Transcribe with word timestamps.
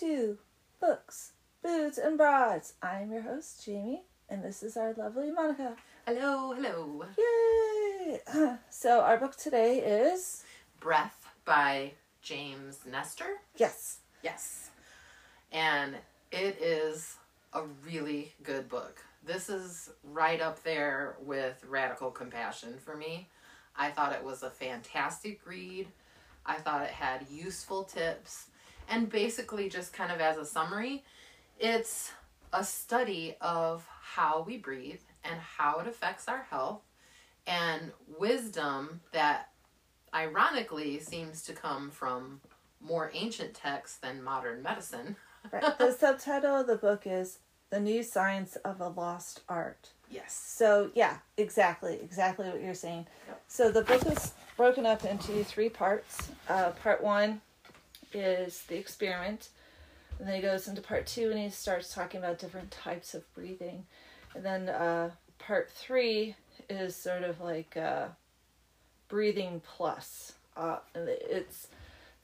To 0.00 0.38
Books, 0.80 1.32
Boots, 1.60 1.98
and 1.98 2.16
Broads. 2.16 2.74
I'm 2.80 3.10
your 3.10 3.22
host, 3.22 3.64
Jamie, 3.64 4.04
and 4.28 4.44
this 4.44 4.62
is 4.62 4.76
our 4.76 4.94
lovely 4.94 5.32
Monica. 5.32 5.74
Hello, 6.06 6.52
hello. 6.54 7.04
Yay! 7.18 8.20
So, 8.70 9.00
our 9.00 9.16
book 9.16 9.34
today 9.34 9.78
is. 9.78 10.44
Breath 10.78 11.26
by 11.44 11.92
James 12.22 12.78
Nestor. 12.88 13.38
Yes. 13.56 13.98
Yes. 14.22 14.70
And 15.50 15.96
it 16.30 16.62
is 16.62 17.16
a 17.52 17.62
really 17.84 18.34
good 18.44 18.68
book. 18.68 19.02
This 19.26 19.48
is 19.48 19.90
right 20.04 20.40
up 20.40 20.62
there 20.62 21.16
with 21.24 21.64
Radical 21.68 22.12
Compassion 22.12 22.74
for 22.78 22.96
me. 22.96 23.28
I 23.74 23.90
thought 23.90 24.12
it 24.12 24.22
was 24.22 24.44
a 24.44 24.50
fantastic 24.50 25.40
read. 25.44 25.88
I 26.46 26.54
thought 26.54 26.82
it 26.84 26.90
had 26.90 27.26
useful 27.28 27.82
tips. 27.82 28.46
And 28.88 29.10
basically, 29.10 29.68
just 29.68 29.92
kind 29.92 30.10
of 30.10 30.20
as 30.20 30.38
a 30.38 30.44
summary, 30.44 31.04
it's 31.58 32.12
a 32.52 32.64
study 32.64 33.36
of 33.40 33.86
how 34.00 34.44
we 34.46 34.56
breathe 34.56 35.00
and 35.24 35.38
how 35.38 35.80
it 35.80 35.86
affects 35.86 36.28
our 36.28 36.46
health 36.50 36.80
and 37.46 37.92
wisdom 38.18 39.00
that 39.12 39.50
ironically 40.14 40.98
seems 41.00 41.42
to 41.42 41.52
come 41.52 41.90
from 41.90 42.40
more 42.80 43.10
ancient 43.14 43.54
texts 43.54 43.98
than 43.98 44.22
modern 44.22 44.62
medicine. 44.62 45.16
Right. 45.52 45.78
The 45.78 45.92
subtitle 45.92 46.56
of 46.56 46.66
the 46.66 46.76
book 46.76 47.04
is 47.06 47.38
The 47.70 47.78
New 47.78 48.02
Science 48.02 48.56
of 48.64 48.80
a 48.80 48.88
Lost 48.88 49.42
Art. 49.48 49.90
Yes. 50.10 50.34
So, 50.34 50.90
yeah, 50.94 51.18
exactly, 51.36 51.98
exactly 52.02 52.50
what 52.50 52.60
you're 52.60 52.74
saying. 52.74 53.06
Yep. 53.28 53.42
So, 53.46 53.70
the 53.70 53.82
book 53.82 54.04
is 54.04 54.32
broken 54.56 54.84
up 54.84 55.04
into 55.04 55.44
three 55.44 55.68
parts. 55.68 56.28
Uh, 56.48 56.70
part 56.72 57.02
one 57.02 57.40
is 58.12 58.64
the 58.68 58.76
experiment, 58.76 59.48
and 60.18 60.26
then 60.26 60.34
he 60.34 60.42
goes 60.42 60.68
into 60.68 60.80
part 60.80 61.06
two 61.06 61.30
and 61.30 61.38
he 61.38 61.50
starts 61.50 61.94
talking 61.94 62.18
about 62.18 62.38
different 62.38 62.70
types 62.70 63.14
of 63.14 63.32
breathing. 63.34 63.86
And 64.34 64.44
then 64.44 64.68
uh, 64.68 65.10
part 65.38 65.70
three 65.70 66.34
is 66.68 66.96
sort 66.96 67.22
of 67.22 67.40
like 67.40 67.76
uh, 67.76 68.08
breathing 69.08 69.62
plus. 69.64 70.32
Uh, 70.56 70.78
and 70.94 71.08
it's 71.08 71.68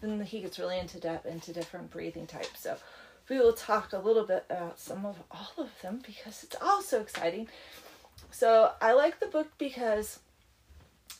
then 0.00 0.20
he 0.20 0.40
gets 0.40 0.58
really 0.58 0.78
into 0.78 0.98
depth 0.98 1.27
into 1.27 1.52
different 1.52 1.90
breathing 1.90 2.27
types. 2.27 2.60
So 2.60 2.77
we 3.28 3.38
will 3.38 3.52
talk 3.52 3.92
a 3.92 3.98
little 3.98 4.27
bit 4.27 4.44
about 4.50 4.78
some 4.78 5.06
of 5.06 5.16
all 5.30 5.64
of 5.64 5.70
them 5.82 6.00
because 6.05 6.42
it's 6.42 6.56
all 6.60 6.82
so 6.82 7.00
exciting. 7.00 7.48
So 8.30 8.72
I 8.80 8.92
like 8.92 9.20
the 9.20 9.27
book 9.27 9.52
because 9.56 10.18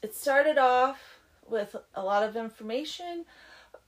it 0.03 0.15
started 0.15 0.59
off 0.59 1.21
with 1.49 1.77
a 1.95 2.03
lot 2.03 2.23
of 2.23 2.37
information, 2.37 3.25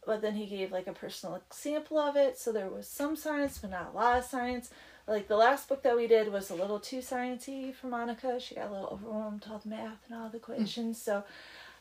but 0.07 0.23
then 0.23 0.37
he 0.37 0.47
gave 0.47 0.73
like 0.73 0.87
a 0.87 0.93
personal 0.93 1.35
example 1.35 1.99
of 1.99 2.17
it. 2.17 2.39
So 2.39 2.53
there 2.53 2.69
was 2.69 2.87
some 2.87 3.17
science, 3.17 3.59
but 3.59 3.71
not 3.71 3.91
a 3.93 3.97
lot 3.97 4.19
of 4.19 4.25
science. 4.25 4.71
Like 5.07 5.29
the 5.29 5.37
last 5.37 5.69
book 5.69 5.83
that 5.83 5.97
we 5.97 6.07
did 6.07 6.33
was 6.33 6.51
a 6.51 6.55
little 6.55 6.81
too 6.81 6.99
sciencey 6.99 7.75
for 7.75 7.89
Monica. 7.89 8.41
She 8.41 8.55
got 8.55 8.69
a 8.69 8.73
little 8.73 8.89
overwhelmed 8.89 9.43
with 9.43 9.51
all 9.51 9.59
the 9.59 9.69
math 9.69 9.99
and 10.09 10.19
all 10.19 10.29
the 10.29 10.39
equations. 10.39 11.01
So 11.01 11.25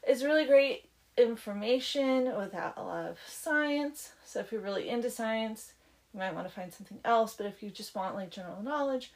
it's 0.03 0.23
really 0.23 0.45
great 0.45 0.85
information 1.17 2.35
without 2.37 2.77
a 2.77 2.83
lot 2.83 3.05
of 3.05 3.17
science. 3.27 4.11
So 4.25 4.39
if 4.41 4.51
you're 4.51 4.61
really 4.61 4.89
into 4.89 5.09
science, 5.09 5.73
you 6.13 6.19
might 6.19 6.35
want 6.35 6.47
to 6.47 6.53
find 6.53 6.73
something 6.73 6.99
else. 7.05 7.33
But 7.35 7.47
if 7.47 7.63
you 7.63 7.69
just 7.69 7.95
want 7.95 8.15
like 8.15 8.29
general 8.31 8.61
knowledge 8.61 9.11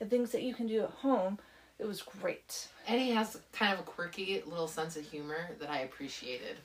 and 0.00 0.10
things 0.10 0.32
that 0.32 0.42
you 0.42 0.54
can 0.54 0.66
do 0.66 0.82
at 0.82 0.90
home, 0.90 1.38
it 1.78 1.86
was 1.86 2.02
great. 2.02 2.68
And 2.86 3.00
he 3.00 3.10
has 3.10 3.38
kind 3.52 3.72
of 3.72 3.80
a 3.80 3.82
quirky 3.82 4.42
little 4.46 4.68
sense 4.68 4.96
of 4.96 5.10
humor 5.10 5.50
that 5.60 5.70
I 5.70 5.80
appreciated. 5.80 6.56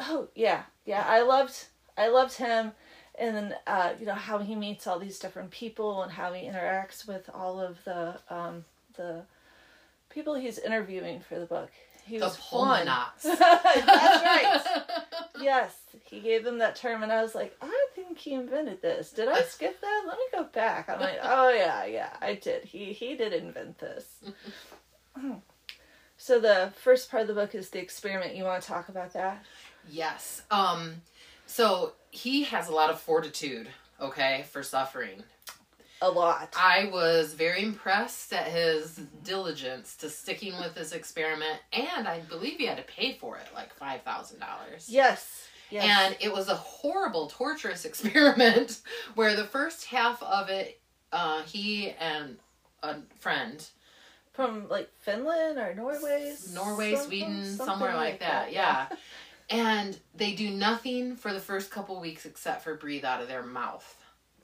Oh 0.00 0.28
yeah, 0.34 0.62
yeah. 0.84 1.04
I 1.06 1.22
loved 1.22 1.66
I 1.96 2.08
loved 2.08 2.34
him, 2.36 2.72
and 3.18 3.36
then 3.36 3.54
uh, 3.66 3.92
you 3.98 4.06
know 4.06 4.14
how 4.14 4.38
he 4.38 4.54
meets 4.54 4.86
all 4.86 4.98
these 4.98 5.18
different 5.18 5.50
people 5.50 6.02
and 6.02 6.12
how 6.12 6.32
he 6.32 6.46
interacts 6.46 7.06
with 7.06 7.28
all 7.34 7.60
of 7.60 7.82
the 7.84 8.18
um, 8.30 8.64
the 8.96 9.22
people 10.10 10.34
he's 10.34 10.58
interviewing 10.58 11.20
for 11.20 11.38
the 11.38 11.46
book. 11.46 11.70
He 12.04 12.18
The 12.18 12.24
was 12.26 12.36
fun. 12.36 12.86
That's 13.22 13.24
right. 13.24 14.62
Yes, 15.40 15.76
he 16.02 16.18
gave 16.18 16.42
them 16.42 16.58
that 16.58 16.74
term, 16.74 17.04
and 17.04 17.12
I 17.12 17.22
was 17.22 17.32
like, 17.32 17.56
I 17.62 17.86
think 17.94 18.18
he 18.18 18.34
invented 18.34 18.82
this. 18.82 19.12
Did 19.12 19.28
I 19.28 19.42
skip 19.42 19.80
that? 19.80 20.04
Let 20.04 20.16
me 20.18 20.24
go 20.32 20.42
back. 20.44 20.88
I'm 20.88 20.98
like, 20.98 21.18
oh 21.22 21.50
yeah, 21.50 21.84
yeah, 21.84 22.10
I 22.20 22.34
did. 22.34 22.64
He 22.64 22.92
he 22.92 23.14
did 23.14 23.32
invent 23.32 23.78
this. 23.78 24.04
so 26.16 26.40
the 26.40 26.72
first 26.82 27.08
part 27.08 27.22
of 27.22 27.28
the 27.28 27.34
book 27.34 27.54
is 27.54 27.70
the 27.70 27.78
experiment. 27.78 28.34
You 28.34 28.42
want 28.44 28.62
to 28.62 28.68
talk 28.68 28.88
about 28.88 29.12
that? 29.12 29.44
Yes. 29.90 30.42
Um 30.50 31.02
so 31.46 31.92
he 32.10 32.44
has 32.44 32.68
a 32.68 32.72
lot 32.72 32.90
of 32.90 33.00
fortitude, 33.00 33.68
okay, 34.00 34.44
for 34.50 34.62
suffering. 34.62 35.22
A 36.00 36.08
lot. 36.08 36.54
I 36.56 36.88
was 36.92 37.34
very 37.34 37.62
impressed 37.62 38.32
at 38.32 38.46
his 38.46 39.00
diligence 39.24 39.96
to 39.96 40.08
sticking 40.08 40.56
with 40.60 40.74
this 40.74 40.92
experiment 40.92 41.58
and 41.72 42.06
I 42.06 42.20
believe 42.20 42.58
he 42.58 42.66
had 42.66 42.76
to 42.76 42.84
pay 42.84 43.14
for 43.14 43.36
it 43.36 43.48
like 43.54 43.76
$5,000. 43.78 44.38
Yes. 44.88 45.48
Yes. 45.70 45.84
And 45.84 46.16
it 46.20 46.32
was 46.32 46.48
a 46.48 46.54
horrible, 46.54 47.26
torturous 47.26 47.84
experiment 47.90 48.80
where 49.16 49.34
the 49.36 49.44
first 49.44 49.86
half 49.86 50.22
of 50.22 50.48
it, 50.50 50.80
uh, 51.12 51.42
he 51.42 51.90
and 52.00 52.36
a 52.82 52.96
friend, 53.18 53.66
from 54.32 54.68
like 54.68 54.88
Finland 55.00 55.58
or 55.58 55.74
Norway, 55.74 56.34
Norway, 56.54 56.94
something- 56.94 57.08
Sweden, 57.08 57.44
something 57.44 57.66
somewhere 57.66 57.94
like 57.96 58.20
that, 58.20 58.52
yeah. 58.52 58.86
And 59.50 59.98
they 60.14 60.32
do 60.32 60.50
nothing 60.50 61.16
for 61.16 61.32
the 61.32 61.40
first 61.40 61.70
couple 61.70 61.98
weeks 62.00 62.26
except 62.26 62.62
for 62.62 62.74
breathe 62.74 63.04
out 63.04 63.22
of 63.22 63.28
their 63.28 63.42
mouth. 63.42 63.96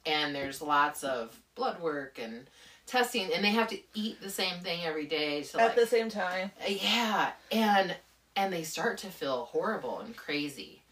And 0.07 0.35
there's 0.35 0.63
lots 0.63 1.05
of 1.05 1.39
blood 1.55 1.81
work 1.81 2.19
and 2.23 2.47
testing, 2.87 3.33
and 3.33 3.45
they 3.45 3.51
have 3.51 3.69
to 3.69 3.79
eat 3.95 4.21
the 4.21 4.31
same 4.31 4.61
thing 4.61 4.81
every 4.85 5.07
day. 5.07 5.43
To 5.43 5.61
At 5.61 5.67
like, 5.69 5.77
the 5.77 5.87
same 5.87 6.09
time. 6.09 6.51
Uh, 6.61 6.71
yeah, 6.71 7.33
and 7.51 7.95
and 8.37 8.53
they 8.53 8.63
start 8.63 8.99
to 8.99 9.07
feel 9.09 9.47
horrible 9.47 10.01
and 10.01 10.17
crazy, 10.17 10.83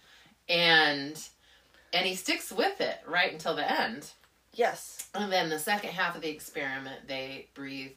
and 0.49 1.21
and 1.93 2.07
he 2.07 2.15
sticks 2.15 2.51
with 2.53 2.81
it 2.81 3.01
right 3.07 3.33
until 3.33 3.55
the 3.55 3.71
end. 3.71 4.11
Yes. 4.55 5.09
And 5.15 5.33
then 5.33 5.49
the 5.49 5.59
second 5.59 5.91
half 5.91 6.15
of 6.15 6.23
the 6.23 6.29
experiment, 6.29 7.09
they 7.09 7.49
breathe 7.55 7.93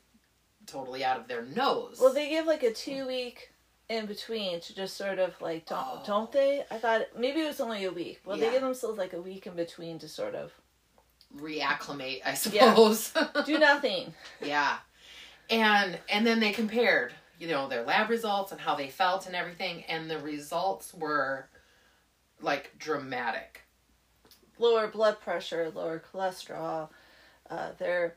totally 0.65 1.03
out 1.03 1.19
of 1.19 1.27
their 1.27 1.43
nose. 1.43 1.97
Well, 1.99 2.13
they 2.13 2.29
give 2.29 2.45
like 2.45 2.63
a 2.63 2.73
two 2.73 3.07
week 3.07 3.51
in 3.90 4.06
between 4.07 4.59
to 4.62 4.73
just 4.75 4.97
sort 4.97 5.19
of 5.19 5.40
like 5.41 5.66
don't 5.68 5.85
Oh. 5.88 6.03
don't 6.06 6.31
they? 6.31 6.63
I 6.72 6.78
thought 6.78 7.07
maybe 7.18 7.41
it 7.41 7.47
was 7.47 7.59
only 7.59 7.85
a 7.85 7.91
week. 7.91 8.22
Well, 8.25 8.38
they 8.38 8.50
give 8.51 8.62
themselves 8.62 8.97
like 8.97 9.13
a 9.13 9.22
week 9.22 9.46
in 9.47 9.53
between 9.56 10.00
to 10.00 10.07
sort 10.09 10.35
of 10.35 10.51
reacclimate, 11.38 12.22
I 12.25 12.29
Yeah. 12.51 12.74
suppose. 12.74 13.13
do 13.45 13.57
nothing. 13.59 14.13
yeah, 14.41 14.78
and 15.50 16.00
and 16.09 16.25
then 16.25 16.40
they 16.40 16.51
compared, 16.51 17.13
you 17.40 17.47
know, 17.47 17.68
their 17.68 17.84
lab 17.84 18.09
results 18.09 18.51
and 18.51 18.59
how 18.62 18.75
they 18.75 18.90
felt 18.90 19.28
and 19.28 19.35
everything, 19.35 19.84
and 19.85 20.09
the 20.09 20.19
results 20.19 20.94
were 20.94 21.47
like 22.41 22.71
dramatic. 22.77 23.62
Lower 24.57 24.88
blood 24.88 25.19
pressure, 25.19 25.69
lower 25.74 26.01
cholesterol. 26.13 26.89
Uh, 27.50 27.71
their 27.77 28.15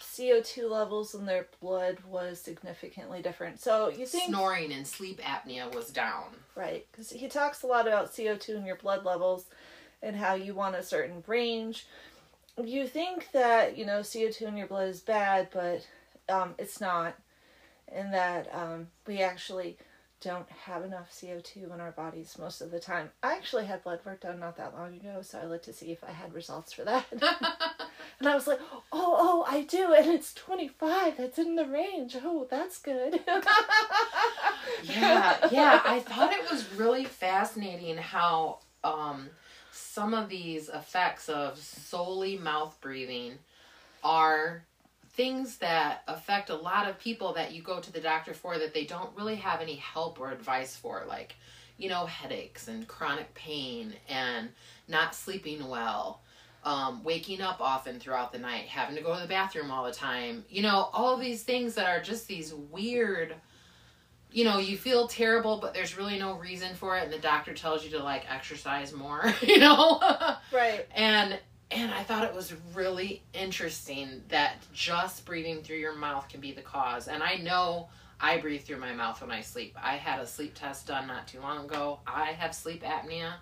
CO2 0.00 0.70
levels 0.70 1.14
in 1.14 1.26
their 1.26 1.48
blood 1.60 1.98
was 2.08 2.40
significantly 2.40 3.22
different. 3.22 3.60
So 3.60 3.88
you 3.88 4.06
think 4.06 4.28
Snoring 4.28 4.72
and 4.72 4.86
sleep 4.86 5.20
apnea 5.20 5.74
was 5.74 5.90
down. 5.90 6.24
Right, 6.54 6.86
because 6.90 7.10
he 7.10 7.28
talks 7.28 7.62
a 7.62 7.66
lot 7.66 7.86
about 7.86 8.12
CO2 8.12 8.56
in 8.56 8.66
your 8.66 8.76
blood 8.76 9.04
levels 9.04 9.46
and 10.02 10.16
how 10.16 10.34
you 10.34 10.54
want 10.54 10.76
a 10.76 10.82
certain 10.82 11.22
range. 11.26 11.86
You 12.62 12.86
think 12.86 13.28
that, 13.32 13.76
you 13.76 13.84
know, 13.84 14.00
CO2 14.00 14.42
in 14.42 14.56
your 14.56 14.66
blood 14.66 14.88
is 14.88 15.00
bad, 15.00 15.48
but 15.52 15.86
um, 16.28 16.54
it's 16.58 16.80
not. 16.80 17.14
And 17.88 18.12
that 18.14 18.52
um, 18.54 18.88
we 19.06 19.20
actually 19.20 19.76
don't 20.20 20.48
have 20.50 20.84
enough 20.84 21.10
CO2 21.12 21.72
in 21.72 21.80
our 21.80 21.92
bodies 21.92 22.36
most 22.38 22.60
of 22.60 22.70
the 22.70 22.80
time. 22.80 23.10
I 23.22 23.34
actually 23.34 23.66
had 23.66 23.84
blood 23.84 24.00
work 24.04 24.22
done 24.22 24.40
not 24.40 24.56
that 24.56 24.74
long 24.74 24.94
ago, 24.94 25.20
so 25.22 25.38
I 25.38 25.44
looked 25.44 25.66
to 25.66 25.72
see 25.72 25.92
if 25.92 26.02
I 26.02 26.10
had 26.10 26.34
results 26.34 26.72
for 26.72 26.84
that. 26.84 27.06
and 28.18 28.28
I 28.28 28.34
was 28.34 28.46
like, 28.46 28.60
oh, 28.70 28.82
oh, 28.92 29.44
I 29.46 29.62
do, 29.62 29.92
and 29.92 30.06
it's 30.08 30.32
25. 30.34 31.18
That's 31.18 31.38
in 31.38 31.54
the 31.54 31.66
range. 31.66 32.16
Oh, 32.22 32.46
that's 32.50 32.78
good. 32.78 33.20
yeah, 34.84 35.36
yeah. 35.50 35.82
I 35.84 36.00
thought 36.00 36.32
it 36.32 36.50
was 36.50 36.72
really 36.72 37.04
fascinating 37.04 37.98
how 37.98 38.60
um, 38.82 39.28
some 39.70 40.14
of 40.14 40.30
these 40.30 40.70
effects 40.70 41.28
of 41.28 41.58
solely 41.58 42.38
mouth 42.38 42.78
breathing 42.80 43.34
are 44.02 44.64
things 45.10 45.58
that 45.58 46.02
affect 46.08 46.48
a 46.48 46.54
lot 46.54 46.88
of 46.88 46.98
people 46.98 47.34
that 47.34 47.52
you 47.52 47.62
go 47.62 47.80
to 47.80 47.92
the 47.92 48.00
doctor 48.00 48.32
for 48.32 48.58
that 48.58 48.72
they 48.72 48.84
don't 48.84 49.14
really 49.16 49.36
have 49.36 49.60
any 49.60 49.76
help 49.76 50.20
or 50.20 50.30
advice 50.30 50.74
for, 50.74 51.04
like, 51.06 51.36
you 51.76 51.90
know, 51.90 52.06
headaches 52.06 52.68
and 52.68 52.88
chronic 52.88 53.34
pain 53.34 53.92
and 54.08 54.48
not 54.88 55.14
sleeping 55.14 55.68
well. 55.68 56.20
Um, 56.66 57.04
waking 57.04 57.40
up 57.40 57.60
often 57.60 58.00
throughout 58.00 58.32
the 58.32 58.38
night, 58.38 58.66
having 58.66 58.96
to 58.96 59.02
go 59.02 59.14
to 59.14 59.20
the 59.20 59.28
bathroom 59.28 59.70
all 59.70 59.84
the 59.84 59.92
time, 59.92 60.44
you 60.50 60.62
know, 60.62 60.90
all 60.92 61.16
these 61.16 61.44
things 61.44 61.76
that 61.76 61.86
are 61.86 62.02
just 62.02 62.26
these 62.26 62.52
weird 62.52 63.36
you 64.32 64.44
know, 64.44 64.58
you 64.58 64.76
feel 64.76 65.08
terrible, 65.08 65.60
but 65.60 65.72
there's 65.72 65.96
really 65.96 66.18
no 66.18 66.34
reason 66.34 66.74
for 66.74 66.98
it, 66.98 67.04
and 67.04 67.12
the 67.12 67.18
doctor 67.18 67.54
tells 67.54 67.84
you 67.84 67.90
to 67.90 68.02
like 68.02 68.30
exercise 68.30 68.92
more, 68.92 69.32
you 69.42 69.58
know? 69.58 70.00
Right. 70.52 70.86
and 70.94 71.38
and 71.70 71.92
I 71.92 72.02
thought 72.02 72.24
it 72.24 72.34
was 72.34 72.54
really 72.74 73.22
interesting 73.32 74.22
that 74.28 74.56
just 74.72 75.24
breathing 75.24 75.62
through 75.62 75.78
your 75.78 75.96
mouth 75.96 76.28
can 76.28 76.40
be 76.40 76.52
the 76.52 76.62
cause. 76.62 77.08
And 77.08 77.22
I 77.22 77.36
know 77.36 77.88
I 78.20 78.38
breathe 78.38 78.62
through 78.62 78.78
my 78.78 78.92
mouth 78.92 79.20
when 79.20 79.32
I 79.32 79.40
sleep. 79.40 79.76
I 79.82 79.96
had 79.96 80.20
a 80.20 80.26
sleep 80.26 80.54
test 80.54 80.86
done 80.86 81.08
not 81.08 81.26
too 81.26 81.40
long 81.40 81.64
ago. 81.64 81.98
I 82.06 82.26
have 82.32 82.54
sleep 82.54 82.84
apnea. 82.84 83.32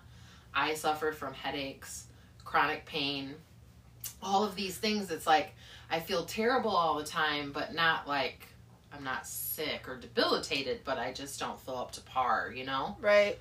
I 0.55 0.73
suffer 0.73 1.11
from 1.11 1.33
headaches, 1.33 2.07
chronic 2.45 2.85
pain, 2.85 3.35
all 4.23 4.45
of 4.45 4.55
these 4.55 4.77
things. 4.77 5.11
It's 5.11 5.27
like 5.27 5.53
I 5.89 5.99
feel 5.99 6.23
terrible 6.25 6.71
all 6.71 6.95
the 6.95 7.03
time, 7.03 7.51
but 7.51 7.73
not 7.73 8.07
like 8.07 8.47
I'm 8.93 9.03
not 9.03 9.27
sick 9.27 9.89
or 9.89 9.97
debilitated, 9.97 10.81
but 10.85 10.97
I 10.97 11.11
just 11.11 11.39
don't 11.39 11.59
feel 11.59 11.75
up 11.75 11.91
to 11.93 12.01
par, 12.01 12.53
you 12.55 12.65
know? 12.65 12.95
Right. 13.01 13.37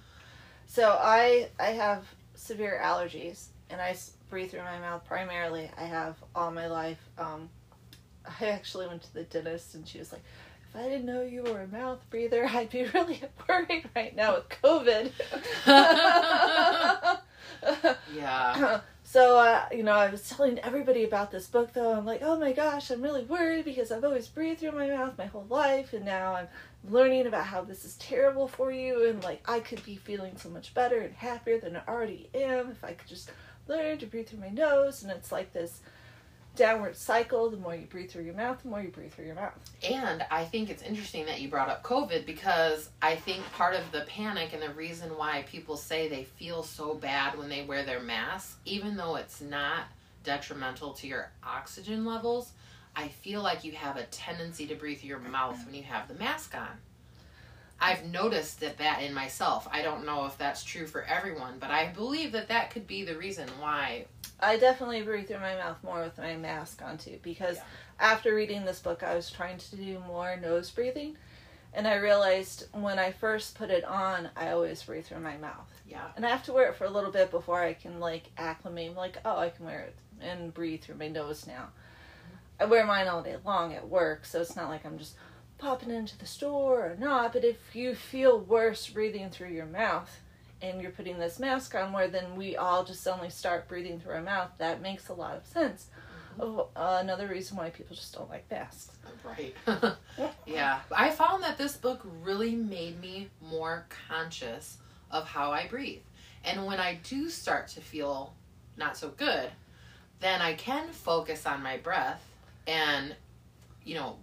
So 0.66 0.98
I 1.00 1.48
I 1.60 1.66
have 1.66 2.04
severe 2.34 2.80
allergies, 2.82 3.46
and 3.70 3.80
I 3.80 3.96
breathe 4.30 4.50
through 4.50 4.62
my 4.62 4.80
mouth 4.80 5.04
primarily. 5.04 5.70
I 5.78 5.84
have 5.84 6.16
all 6.34 6.50
my 6.50 6.66
life. 6.66 6.98
Um, 7.18 7.48
I 8.40 8.46
actually 8.46 8.88
went 8.88 9.02
to 9.02 9.14
the 9.14 9.22
dentist, 9.24 9.74
and 9.74 9.86
she 9.86 9.98
was 9.98 10.10
like, 10.10 10.22
"If 10.70 10.76
I 10.76 10.88
didn't 10.88 11.06
know 11.06 11.22
you 11.22 11.44
were 11.44 11.60
a 11.60 11.68
mouth 11.68 12.00
breather, 12.10 12.46
I'd 12.46 12.70
be 12.70 12.84
really 12.94 13.22
worried 13.48 13.88
right 13.94 14.16
now 14.16 14.34
with 14.34 14.48
COVID." 14.48 15.12
Yeah. 18.14 18.80
so 19.14 19.38
uh, 19.38 19.64
you 19.70 19.84
know, 19.84 19.92
I 19.92 20.10
was 20.10 20.28
telling 20.28 20.58
everybody 20.58 21.04
about 21.04 21.30
this 21.30 21.46
book 21.46 21.72
though. 21.72 21.92
I'm 21.92 22.04
like, 22.04 22.22
oh 22.22 22.36
my 22.36 22.50
gosh, 22.50 22.90
I'm 22.90 23.00
really 23.00 23.22
worried 23.22 23.64
because 23.64 23.92
I've 23.92 24.02
always 24.02 24.26
breathed 24.26 24.58
through 24.58 24.72
my 24.72 24.88
mouth 24.88 25.16
my 25.16 25.26
whole 25.26 25.46
life, 25.48 25.92
and 25.92 26.04
now 26.04 26.34
I'm 26.34 26.48
learning 26.90 27.28
about 27.28 27.46
how 27.46 27.62
this 27.62 27.84
is 27.84 27.94
terrible 27.98 28.48
for 28.48 28.72
you, 28.72 29.08
and 29.08 29.22
like 29.22 29.48
I 29.48 29.60
could 29.60 29.84
be 29.84 29.94
feeling 29.94 30.36
so 30.36 30.48
much 30.48 30.74
better 30.74 30.98
and 30.98 31.14
happier 31.14 31.60
than 31.60 31.76
I 31.76 31.82
already 31.86 32.28
am 32.34 32.72
if 32.72 32.82
I 32.82 32.94
could 32.94 33.06
just 33.06 33.30
learn 33.68 33.98
to 33.98 34.06
breathe 34.06 34.26
through 34.26 34.40
my 34.40 34.48
nose. 34.48 35.04
And 35.04 35.12
it's 35.12 35.30
like 35.30 35.52
this 35.52 35.80
downward 36.56 36.96
cycle. 36.96 37.50
The 37.50 37.56
more 37.56 37.74
you 37.74 37.86
breathe 37.86 38.10
through 38.10 38.24
your 38.24 38.34
mouth, 38.34 38.62
the 38.62 38.68
more 38.68 38.80
you 38.80 38.88
breathe 38.88 39.12
through 39.12 39.26
your 39.26 39.34
mouth. 39.34 39.52
And 39.88 40.24
I 40.30 40.44
think 40.44 40.70
it's 40.70 40.82
interesting 40.82 41.26
that 41.26 41.40
you 41.40 41.48
brought 41.48 41.68
up 41.68 41.82
COVID 41.82 42.26
because 42.26 42.90
I 43.02 43.16
think 43.16 43.42
part 43.52 43.74
of 43.74 43.90
the 43.92 44.02
panic 44.02 44.52
and 44.52 44.62
the 44.62 44.70
reason 44.70 45.10
why 45.10 45.44
people 45.48 45.76
say 45.76 46.08
they 46.08 46.24
feel 46.24 46.62
so 46.62 46.94
bad 46.94 47.38
when 47.38 47.48
they 47.48 47.64
wear 47.64 47.84
their 47.84 48.00
mask, 48.00 48.58
even 48.64 48.96
though 48.96 49.16
it's 49.16 49.40
not 49.40 49.84
detrimental 50.22 50.92
to 50.94 51.06
your 51.06 51.30
oxygen 51.44 52.04
levels, 52.04 52.52
I 52.96 53.08
feel 53.08 53.42
like 53.42 53.64
you 53.64 53.72
have 53.72 53.96
a 53.96 54.04
tendency 54.04 54.66
to 54.66 54.74
breathe 54.74 55.00
through 55.00 55.08
your 55.08 55.18
mouth 55.18 55.64
when 55.66 55.74
you 55.74 55.82
have 55.82 56.08
the 56.08 56.14
mask 56.14 56.54
on. 56.56 56.78
I've 57.80 58.04
noticed 58.06 58.60
that 58.60 58.78
that 58.78 59.02
in 59.02 59.12
myself. 59.12 59.68
I 59.70 59.82
don't 59.82 60.06
know 60.06 60.26
if 60.26 60.38
that's 60.38 60.64
true 60.64 60.86
for 60.86 61.02
everyone, 61.02 61.58
but 61.58 61.70
I 61.70 61.88
believe 61.88 62.32
that 62.32 62.48
that 62.48 62.70
could 62.70 62.86
be 62.86 63.04
the 63.04 63.16
reason 63.16 63.48
why. 63.58 64.06
I 64.40 64.56
definitely 64.56 65.02
breathe 65.02 65.28
through 65.28 65.40
my 65.40 65.54
mouth 65.56 65.82
more 65.82 66.00
with 66.02 66.16
my 66.18 66.36
mask 66.36 66.82
on 66.82 66.98
too 66.98 67.18
because 67.22 67.56
Yeah. 67.56 67.62
after 68.00 68.34
reading 68.34 68.64
this 68.64 68.80
book, 68.80 69.02
I 69.02 69.14
was 69.14 69.30
trying 69.30 69.58
to 69.58 69.76
do 69.76 69.98
more 70.00 70.36
nose 70.36 70.70
breathing, 70.70 71.16
and 71.72 71.86
I 71.86 71.96
realized 71.96 72.66
when 72.72 72.98
I 72.98 73.12
first 73.12 73.56
put 73.56 73.70
it 73.70 73.84
on, 73.84 74.30
I 74.36 74.50
always 74.50 74.82
breathe 74.82 75.06
through 75.06 75.20
my 75.20 75.36
mouth, 75.36 75.70
Yeah. 75.86 76.08
and 76.16 76.24
I 76.24 76.30
have 76.30 76.44
to 76.44 76.52
wear 76.52 76.68
it 76.70 76.76
for 76.76 76.84
a 76.84 76.90
little 76.90 77.10
bit 77.12 77.30
before 77.30 77.60
I 77.62 77.74
can 77.74 78.00
like 78.00 78.30
acclimate. 78.38 78.94
Like, 78.96 79.18
oh, 79.24 79.36
I 79.38 79.50
can 79.50 79.66
wear 79.66 79.80
it 79.80 79.96
and 80.20 80.54
breathe 80.54 80.82
through 80.82 80.96
my 80.96 81.08
nose 81.08 81.46
now. 81.46 81.68
Mm-hmm. 81.72 82.62
I 82.62 82.64
wear 82.66 82.86
mine 82.86 83.08
all 83.08 83.22
day 83.22 83.36
long 83.44 83.74
at 83.74 83.88
work, 83.88 84.24
so 84.24 84.40
it's 84.40 84.56
not 84.56 84.70
like 84.70 84.84
I'm 84.86 84.98
just 84.98 85.16
popping 85.64 85.90
into 85.90 86.18
the 86.18 86.26
store 86.26 86.90
or 86.90 86.96
not. 86.98 87.32
But 87.32 87.42
if 87.42 87.56
you 87.74 87.94
feel 87.94 88.38
worse 88.38 88.86
breathing 88.88 89.30
through 89.30 89.48
your 89.48 89.66
mouth 89.66 90.20
and 90.60 90.80
you're 90.80 90.90
putting 90.90 91.18
this 91.18 91.38
mask 91.38 91.74
on 91.74 91.90
more 91.90 92.06
than 92.06 92.36
we 92.36 92.54
all 92.54 92.84
just 92.84 93.02
suddenly 93.02 93.30
start 93.30 93.66
breathing 93.66 93.98
through 93.98 94.12
our 94.12 94.22
mouth, 94.22 94.50
that 94.58 94.82
makes 94.82 95.08
a 95.08 95.14
lot 95.14 95.36
of 95.36 95.46
sense. 95.46 95.86
Of, 96.38 96.68
uh, 96.76 96.98
another 97.00 97.28
reason 97.28 97.56
why 97.56 97.70
people 97.70 97.96
just 97.96 98.12
don't 98.14 98.28
like 98.28 98.50
masks. 98.50 98.90
Right. 99.24 99.54
yeah. 100.46 100.80
I 100.94 101.10
found 101.10 101.42
that 101.44 101.56
this 101.56 101.76
book 101.76 102.06
really 102.22 102.54
made 102.54 103.00
me 103.00 103.30
more 103.40 103.86
conscious 104.08 104.76
of 105.10 105.26
how 105.26 105.50
I 105.50 105.66
breathe. 105.66 106.02
And 106.44 106.66
when 106.66 106.78
I 106.78 106.98
do 107.04 107.30
start 107.30 107.68
to 107.68 107.80
feel 107.80 108.34
not 108.76 108.98
so 108.98 109.08
good, 109.16 109.48
then 110.20 110.42
I 110.42 110.54
can 110.54 110.90
focus 110.90 111.46
on 111.46 111.62
my 111.62 111.78
breath 111.78 112.22
and, 112.66 113.16
you 113.82 113.94
know, 113.94 114.18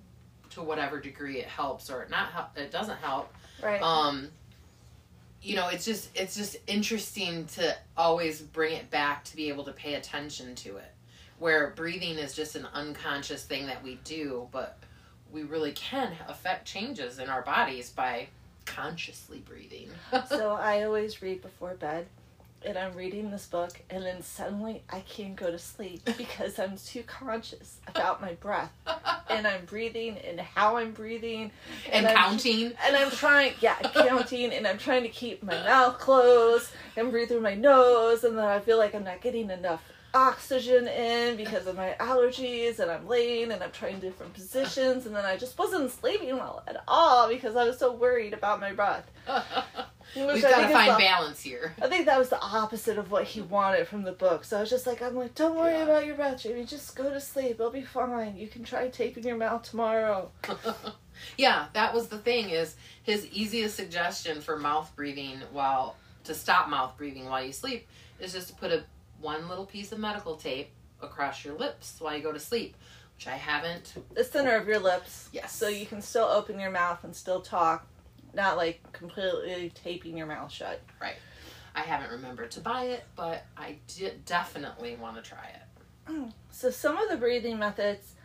to 0.51 0.61
whatever 0.61 0.99
degree 0.99 1.39
it 1.39 1.47
helps 1.47 1.89
or 1.89 2.07
not 2.09 2.31
help, 2.31 2.57
it 2.57 2.71
doesn't 2.71 2.97
help. 2.97 3.33
Right. 3.61 3.81
Um, 3.81 4.29
you 5.41 5.55
know, 5.55 5.69
it's 5.69 5.85
just 5.85 6.09
it's 6.15 6.35
just 6.35 6.57
interesting 6.67 7.45
to 7.45 7.75
always 7.97 8.41
bring 8.41 8.75
it 8.75 8.89
back 8.91 9.23
to 9.25 9.35
be 9.35 9.49
able 9.49 9.63
to 9.65 9.71
pay 9.71 9.95
attention 9.95 10.55
to 10.55 10.77
it. 10.77 10.91
Where 11.39 11.71
breathing 11.75 12.17
is 12.17 12.35
just 12.35 12.55
an 12.55 12.67
unconscious 12.73 13.43
thing 13.43 13.65
that 13.65 13.83
we 13.83 13.95
do, 14.03 14.47
but 14.51 14.77
we 15.31 15.43
really 15.43 15.71
can 15.71 16.13
affect 16.27 16.67
changes 16.67 17.17
in 17.17 17.29
our 17.29 17.41
bodies 17.41 17.89
by 17.89 18.27
consciously 18.65 19.39
breathing. 19.39 19.89
so 20.29 20.51
I 20.51 20.83
always 20.83 21.21
read 21.21 21.41
before 21.41 21.73
bed, 21.73 22.05
and 22.65 22.77
I'm 22.77 22.93
reading 22.95 23.31
this 23.31 23.45
book, 23.45 23.79
and 23.89 24.03
then 24.05 24.21
suddenly 24.21 24.83
I 24.89 24.99
can't 25.01 25.35
go 25.35 25.49
to 25.51 25.57
sleep 25.59 26.03
because 26.17 26.59
I'm 26.59 26.77
too 26.77 27.03
conscious 27.03 27.77
about 27.87 28.21
my 28.21 28.33
breath, 28.33 28.71
and 29.29 29.47
I'm 29.47 29.65
breathing 29.65 30.17
and 30.17 30.39
how 30.39 30.77
I'm 30.77 30.91
breathing, 30.91 31.51
and 31.91 32.05
I'm- 32.07 32.15
counting. 32.17 32.73
and 32.85 32.95
I'm 32.95 33.11
trying, 33.11 33.53
yeah, 33.61 33.75
counting, 33.93 34.53
and 34.53 34.67
I'm 34.67 34.77
trying 34.77 35.03
to 35.03 35.09
keep 35.09 35.43
my 35.43 35.53
mouth 35.63 35.99
closed 35.99 36.69
and 36.95 37.11
breathe 37.11 37.29
through 37.29 37.41
my 37.41 37.55
nose, 37.55 38.23
and 38.23 38.37
then 38.37 38.45
I 38.45 38.59
feel 38.59 38.77
like 38.77 38.93
I'm 38.95 39.03
not 39.03 39.21
getting 39.21 39.49
enough 39.49 39.83
oxygen 40.13 40.89
in 40.89 41.37
because 41.37 41.67
of 41.67 41.77
my 41.77 41.95
allergies, 41.99 42.79
and 42.79 42.91
I'm 42.91 43.07
laying 43.07 43.51
and 43.51 43.63
I'm 43.63 43.71
trying 43.71 43.99
different 43.99 44.33
positions, 44.33 45.05
and 45.05 45.15
then 45.15 45.23
I 45.25 45.37
just 45.37 45.57
wasn't 45.57 45.89
sleeping 45.89 46.35
well 46.35 46.63
at 46.67 46.83
all 46.87 47.29
because 47.29 47.55
I 47.55 47.63
was 47.63 47.77
so 47.77 47.93
worried 47.93 48.33
about 48.33 48.59
my 48.59 48.73
breath. 48.73 49.09
Which 50.15 50.25
We've 50.33 50.41
got 50.41 50.67
to 50.67 50.73
find 50.73 50.91
the- 50.91 50.97
balance 50.97 51.41
here. 51.41 51.73
I 51.81 51.87
think 51.87 52.05
that 52.05 52.19
was 52.19 52.29
the 52.29 52.39
opposite 52.41 52.97
of 52.97 53.11
what 53.11 53.23
he 53.23 53.41
wanted 53.41 53.87
from 53.87 54.03
the 54.03 54.11
book. 54.11 54.43
So 54.43 54.57
I 54.57 54.61
was 54.61 54.69
just 54.69 54.85
like, 54.85 55.01
I'm 55.01 55.15
like, 55.15 55.35
don't 55.35 55.55
worry 55.55 55.71
Yeah. 55.73 55.83
about 55.83 56.05
your 56.05 56.15
breath, 56.15 56.41
Jamie. 56.43 56.65
Just 56.65 56.95
go 56.95 57.09
to 57.09 57.21
sleep. 57.21 57.51
It'll 57.51 57.69
be 57.71 57.81
fine. 57.83 58.35
You 58.37 58.47
can 58.47 58.63
try 58.63 58.87
taping 58.89 59.23
your 59.23 59.37
mouth 59.37 59.63
tomorrow. 59.63 60.31
yeah, 61.37 61.67
that 61.73 61.93
was 61.93 62.07
the 62.07 62.17
thing 62.17 62.49
is 62.49 62.75
his 63.03 63.25
easiest 63.27 63.75
suggestion 63.75 64.41
for 64.41 64.57
mouth 64.57 64.91
breathing 64.95 65.39
while 65.51 65.95
to 66.25 66.33
stop 66.33 66.69
mouth 66.69 66.95
breathing 66.97 67.25
while 67.25 67.43
you 67.43 67.51
sleep 67.53 67.87
is 68.19 68.33
just 68.33 68.49
to 68.49 68.53
put 68.55 68.71
a 68.71 68.83
one 69.19 69.47
little 69.49 69.65
piece 69.65 69.91
of 69.91 69.99
medical 69.99 70.35
tape 70.35 70.69
across 71.01 71.43
your 71.45 71.55
lips 71.55 71.95
while 71.99 72.15
you 72.15 72.21
go 72.23 72.31
to 72.31 72.39
sleep, 72.39 72.75
which 73.15 73.27
I 73.27 73.31
haven't. 73.37 73.93
The 74.13 74.23
center 74.23 74.55
of 74.55 74.67
your 74.67 74.79
lips. 74.79 75.29
Yes. 75.31 75.55
So 75.55 75.67
you 75.67 75.85
can 75.85 76.01
still 76.01 76.25
open 76.25 76.59
your 76.59 76.69
mouth 76.71 77.03
and 77.03 77.15
still 77.15 77.41
talk, 77.41 77.87
not 78.33 78.57
like 78.57 78.79
completely 78.91 79.71
taping 79.75 80.17
your 80.17 80.27
mouth 80.27 80.51
shut. 80.51 80.81
Right. 81.01 81.15
I 81.73 81.81
haven't 81.81 82.11
remembered 82.11 82.51
to 82.51 82.59
buy 82.59 82.85
it, 82.85 83.03
but 83.15 83.45
I 83.57 83.77
did 83.87 84.25
definitely 84.25 84.95
want 84.95 85.15
to 85.15 85.21
try 85.21 85.47
it. 85.47 86.33
So 86.53 86.69
some 86.69 86.97
of 86.97 87.09
the 87.09 87.15
breathing 87.15 87.57
methods, 87.57 88.15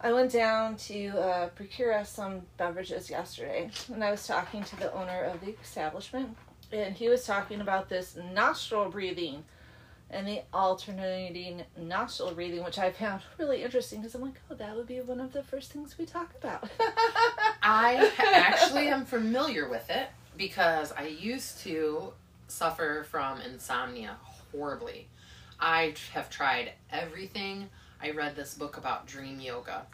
I 0.00 0.12
went 0.12 0.32
down 0.32 0.76
to 0.76 1.08
uh, 1.10 1.46
procure 1.50 1.94
us 1.94 2.10
some 2.10 2.42
beverages 2.56 3.08
yesterday, 3.08 3.70
and 3.92 4.02
I 4.02 4.10
was 4.10 4.26
talking 4.26 4.64
to 4.64 4.76
the 4.76 4.92
owner 4.92 5.22
of 5.22 5.40
the 5.40 5.54
establishment, 5.62 6.36
and 6.72 6.96
he 6.96 7.08
was 7.08 7.24
talking 7.24 7.60
about 7.60 7.88
this 7.88 8.18
nostril 8.34 8.90
breathing 8.90 9.44
and 10.10 10.26
the 10.26 10.42
alternating 10.52 11.62
nostril 11.76 12.32
breathing, 12.32 12.64
which 12.64 12.78
I 12.78 12.90
found 12.92 13.22
really 13.38 13.62
interesting 13.62 14.00
because 14.00 14.14
I'm 14.14 14.22
like, 14.22 14.40
oh, 14.50 14.54
that 14.54 14.74
would 14.74 14.86
be 14.86 15.00
one 15.00 15.20
of 15.20 15.32
the 15.32 15.42
first 15.42 15.72
things 15.72 15.96
we 15.98 16.06
talk 16.06 16.34
about. 16.40 16.68
I 17.62 18.10
actually 18.18 18.88
am 18.88 19.04
familiar 19.04 19.68
with 19.68 19.90
it 19.90 20.08
because 20.36 20.92
I 20.92 21.06
used 21.06 21.60
to 21.60 22.12
suffer 22.46 23.06
from 23.10 23.40
insomnia 23.42 24.16
horribly. 24.50 25.08
I 25.60 25.94
have 26.14 26.30
tried 26.30 26.72
everything. 26.90 27.68
I 28.00 28.10
read 28.10 28.36
this 28.36 28.54
book 28.54 28.76
about 28.76 29.06
dream 29.06 29.40
yoga, 29.40 29.86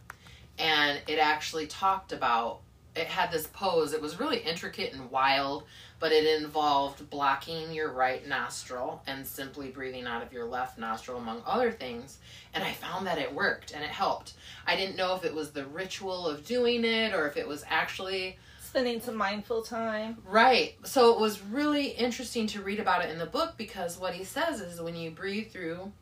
and 0.59 1.01
it 1.09 1.19
actually 1.19 1.67
talked 1.67 2.13
about 2.13 2.61
it 2.97 3.07
had 3.07 3.33
this 3.33 3.47
pose. 3.49 3.93
It 3.93 4.01
was 4.01 4.21
really 4.21 4.39
intricate 4.39 4.93
and 4.93 5.11
wild, 5.11 5.65
but 5.99 6.13
it 6.13 6.41
involved 6.41 7.11
blocking 7.11 7.73
your 7.73 7.93
right 7.93 8.27
nostril 8.27 9.03
and 9.07 9.27
simply 9.27 9.71
breathing 9.71 10.07
out 10.07 10.23
of 10.23 10.33
your 10.33 10.45
left 10.45 10.79
nostril, 10.79 11.19
among 11.19 11.43
other 11.45 11.73
things. 11.73 12.19
And 12.53 12.63
I 12.63 12.73
found 12.73 13.07
that 13.07 13.19
it 13.19 13.35
worked 13.35 13.73
and 13.73 13.83
it 13.83 13.91
helped. 13.91 14.35
I 14.67 14.77
didn't 14.77 14.97
know 14.97 15.15
if 15.17 15.25
it 15.25 15.35
was 15.35 15.51
the 15.51 15.67
ritual 15.67 16.27
of 16.29 16.47
doing 16.47 16.85
it 16.85 17.15
or 17.15 17.27
if 17.27 17.37
it 17.37 17.49
was 17.49 17.65
actually 17.69 18.39
Spending 18.61 19.01
some 19.01 19.15
mindful 19.15 19.63
time. 19.63 20.17
right. 20.29 20.75
So 20.83 21.15
it 21.15 21.21
was 21.21 21.41
really 21.41 21.89
interesting 21.89 22.49
to 22.49 22.61
read 22.61 22.81
about 22.81 23.05
it 23.05 23.11
in 23.11 23.19
the 23.19 23.27
book 23.27 23.55
because 23.57 23.99
what 23.99 24.15
he 24.15 24.25
says 24.25 24.61
is 24.61 24.81
when 24.81 24.97
you 24.97 25.13
breathe 25.13 25.53
through 25.53 25.93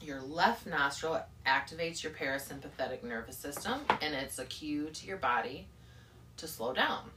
your 0.00 0.20
left 0.20 0.64
nostril, 0.64 1.14
it 1.16 1.24
activates 1.44 2.04
your 2.04 2.12
parasympathetic 2.12 3.02
nervous 3.02 3.36
system 3.36 3.80
and 4.00 4.14
it's 4.14 4.38
a 4.38 4.44
cue 4.44 4.90
to 4.90 5.06
your 5.06 5.16
body 5.16 5.66
to 6.38 6.48
slow 6.48 6.72
down. 6.72 7.10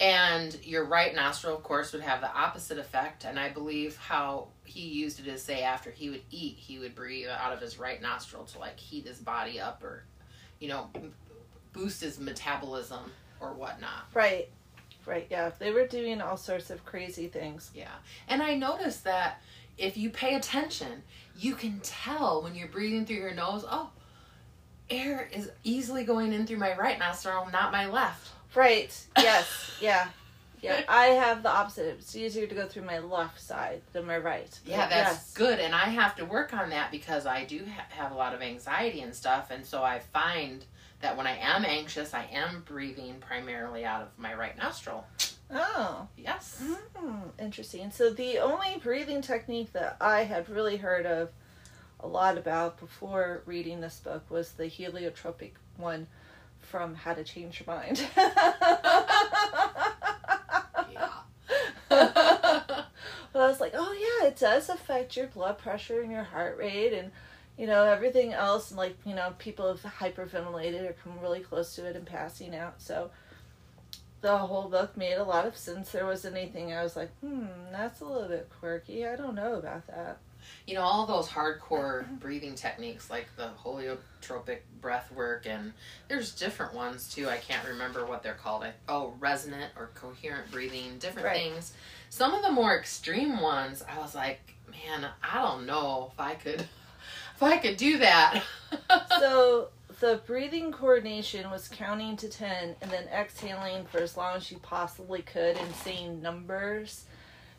And 0.00 0.56
your 0.64 0.84
right 0.84 1.14
nostril, 1.14 1.56
of 1.56 1.62
course, 1.62 1.92
would 1.92 2.02
have 2.02 2.20
the 2.20 2.32
opposite 2.34 2.78
effect. 2.78 3.24
And 3.24 3.38
I 3.38 3.50
believe 3.50 3.96
how 3.96 4.48
he 4.64 4.80
used 4.80 5.20
it 5.20 5.28
is 5.28 5.42
say 5.42 5.62
after 5.62 5.90
he 5.90 6.10
would 6.10 6.22
eat, 6.30 6.56
he 6.56 6.78
would 6.78 6.94
breathe 6.94 7.28
out 7.28 7.52
of 7.52 7.60
his 7.60 7.78
right 7.78 8.02
nostril 8.02 8.44
to 8.46 8.58
like 8.58 8.78
heat 8.80 9.06
his 9.06 9.18
body 9.18 9.60
up 9.60 9.82
or, 9.84 10.02
you 10.58 10.68
know, 10.68 10.90
boost 11.72 12.00
his 12.00 12.18
metabolism 12.18 13.12
or 13.40 13.52
whatnot. 13.52 14.06
Right. 14.12 14.48
Right. 15.06 15.26
Yeah. 15.30 15.52
They 15.58 15.70
were 15.70 15.86
doing 15.86 16.20
all 16.20 16.36
sorts 16.36 16.70
of 16.70 16.84
crazy 16.84 17.28
things. 17.28 17.70
Yeah. 17.74 17.94
And 18.28 18.42
I 18.42 18.54
noticed 18.56 19.04
that 19.04 19.40
if 19.78 19.96
you 19.96 20.10
pay 20.10 20.34
attention, 20.34 21.02
you 21.38 21.54
can 21.54 21.80
tell 21.80 22.42
when 22.42 22.54
you're 22.54 22.68
breathing 22.68 23.06
through 23.06 23.16
your 23.16 23.34
nose, 23.34 23.64
oh, 23.68 23.90
air 24.92 25.28
is 25.32 25.50
easily 25.64 26.04
going 26.04 26.32
in 26.32 26.46
through 26.46 26.58
my 26.58 26.76
right 26.76 26.98
nostril, 26.98 27.48
not 27.52 27.72
my 27.72 27.86
left. 27.86 28.30
Right. 28.54 29.06
Yes. 29.16 29.72
yeah. 29.80 30.08
Yeah. 30.60 30.82
I 30.88 31.06
have 31.06 31.42
the 31.42 31.50
opposite. 31.50 31.86
It's 31.98 32.14
easier 32.14 32.46
to 32.46 32.54
go 32.54 32.68
through 32.68 32.84
my 32.84 33.00
left 33.00 33.40
side 33.40 33.82
than 33.92 34.06
my 34.06 34.18
right. 34.18 34.56
Yeah, 34.64 34.88
that's 34.88 35.14
yes. 35.14 35.34
good. 35.34 35.58
And 35.58 35.74
I 35.74 35.86
have 35.86 36.14
to 36.16 36.24
work 36.24 36.54
on 36.54 36.70
that 36.70 36.92
because 36.92 37.26
I 37.26 37.44
do 37.44 37.64
ha- 37.66 37.86
have 37.88 38.12
a 38.12 38.14
lot 38.14 38.32
of 38.32 38.42
anxiety 38.42 39.00
and 39.00 39.12
stuff. 39.12 39.50
And 39.50 39.66
so 39.66 39.82
I 39.82 39.98
find 39.98 40.64
that 41.00 41.16
when 41.16 41.26
I 41.26 41.36
am 41.38 41.64
anxious, 41.64 42.14
I 42.14 42.28
am 42.32 42.62
breathing 42.64 43.16
primarily 43.18 43.84
out 43.84 44.02
of 44.02 44.08
my 44.16 44.34
right 44.34 44.56
nostril. 44.56 45.04
Oh. 45.52 46.06
Yes. 46.16 46.62
Mm, 46.96 47.30
interesting. 47.40 47.90
So 47.90 48.10
the 48.10 48.38
only 48.38 48.78
breathing 48.80 49.20
technique 49.20 49.72
that 49.72 49.96
I 50.00 50.22
had 50.22 50.48
really 50.48 50.76
heard 50.76 51.06
of 51.06 51.30
a 52.02 52.08
lot 52.08 52.36
about 52.36 52.78
before 52.78 53.42
reading 53.46 53.80
this 53.80 53.98
book 53.98 54.30
was 54.30 54.52
the 54.52 54.64
holotropic 54.64 55.52
one 55.76 56.06
from 56.58 56.94
How 56.94 57.14
to 57.14 57.24
Change 57.24 57.60
Your 57.60 57.76
Mind. 57.76 58.06
yeah. 58.16 58.38
but 61.88 62.86
I 63.34 63.46
was 63.48 63.60
like, 63.60 63.72
oh 63.74 64.20
yeah, 64.20 64.28
it 64.28 64.36
does 64.36 64.68
affect 64.68 65.16
your 65.16 65.26
blood 65.28 65.58
pressure 65.58 66.00
and 66.00 66.10
your 66.10 66.24
heart 66.24 66.56
rate 66.58 66.92
and 66.92 67.10
you 67.58 67.66
know 67.66 67.84
everything 67.84 68.32
else 68.32 68.70
and 68.70 68.78
like 68.78 68.96
you 69.04 69.14
know 69.14 69.34
people 69.38 69.68
have 69.68 69.82
hyperventilated 69.82 70.88
or 70.88 70.94
come 71.04 71.18
really 71.20 71.40
close 71.40 71.74
to 71.74 71.84
it 71.84 71.96
and 71.96 72.06
passing 72.06 72.54
out 72.54 72.80
so 72.80 73.10
the 74.22 74.38
whole 74.38 74.68
book 74.68 74.96
made 74.96 75.14
a 75.14 75.24
lot 75.24 75.46
of 75.46 75.56
sense 75.56 75.92
there 75.92 76.06
was 76.06 76.24
anything 76.24 76.72
i 76.72 76.82
was 76.82 76.96
like 76.96 77.10
hmm 77.20 77.46
that's 77.70 78.00
a 78.00 78.04
little 78.04 78.28
bit 78.28 78.48
quirky 78.58 79.06
i 79.06 79.16
don't 79.16 79.34
know 79.34 79.54
about 79.54 79.86
that 79.86 80.18
you 80.66 80.74
know 80.74 80.82
all 80.82 81.06
those 81.06 81.28
hardcore 81.28 82.06
breathing 82.20 82.54
techniques 82.54 83.10
like 83.10 83.26
the 83.36 83.50
holotropic 83.64 84.58
breath 84.80 85.10
work 85.12 85.46
and 85.46 85.72
there's 86.08 86.32
different 86.32 86.74
ones 86.74 87.12
too 87.12 87.28
i 87.28 87.36
can't 87.36 87.66
remember 87.66 88.06
what 88.06 88.22
they're 88.22 88.34
called 88.34 88.64
oh 88.88 89.14
resonant 89.18 89.72
or 89.76 89.90
coherent 89.94 90.50
breathing 90.50 90.98
different 90.98 91.26
right. 91.26 91.36
things 91.36 91.72
some 92.10 92.34
of 92.34 92.42
the 92.42 92.50
more 92.50 92.76
extreme 92.76 93.40
ones 93.40 93.82
i 93.88 93.98
was 93.98 94.14
like 94.14 94.54
man 94.70 95.06
i 95.22 95.42
don't 95.42 95.66
know 95.66 96.10
if 96.12 96.20
i 96.20 96.34
could 96.34 96.60
if 97.34 97.42
I 97.42 97.58
could 97.58 97.76
do 97.76 97.98
that. 97.98 98.42
so 99.18 99.68
the 100.00 100.20
breathing 100.26 100.72
coordination 100.72 101.50
was 101.50 101.68
counting 101.68 102.16
to 102.18 102.28
10 102.28 102.76
and 102.80 102.90
then 102.90 103.08
exhaling 103.08 103.84
for 103.86 103.98
as 103.98 104.16
long 104.16 104.36
as 104.36 104.50
you 104.50 104.58
possibly 104.58 105.22
could 105.22 105.56
and 105.56 105.74
saying 105.76 106.22
numbers. 106.22 107.04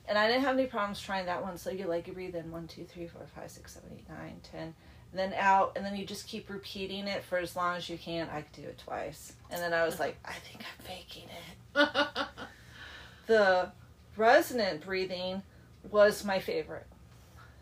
And 0.07 0.17
I 0.17 0.27
didn't 0.27 0.43
have 0.43 0.57
any 0.57 0.67
problems 0.67 1.01
trying 1.01 1.25
that 1.27 1.41
one. 1.41 1.57
So 1.57 1.69
you 1.69 1.85
like 1.85 2.07
you 2.07 2.13
breathe 2.13 2.35
in 2.35 2.51
1, 2.51 2.67
2, 2.67 2.83
3, 2.83 3.07
4, 3.07 3.21
5, 3.35 3.51
6, 3.51 3.73
7, 3.73 3.89
8, 3.93 4.09
9, 4.09 4.35
10. 4.51 4.61
And 4.61 4.73
then 5.13 5.33
out, 5.37 5.73
and 5.75 5.85
then 5.85 5.95
you 5.95 6.05
just 6.05 6.27
keep 6.27 6.49
repeating 6.49 7.07
it 7.07 7.23
for 7.23 7.37
as 7.37 7.55
long 7.55 7.77
as 7.77 7.87
you 7.87 7.97
can. 7.97 8.27
I 8.29 8.41
could 8.41 8.63
do 8.63 8.67
it 8.67 8.79
twice. 8.79 9.33
And 9.49 9.61
then 9.61 9.73
I 9.73 9.85
was 9.85 9.99
like, 9.99 10.17
I 10.25 10.33
think 10.33 10.61
I'm 10.61 10.85
faking 10.85 11.29
it. 11.75 12.27
the 13.27 13.71
resonant 14.17 14.83
breathing 14.83 15.43
was 15.89 16.25
my 16.25 16.39
favorite. 16.39 16.87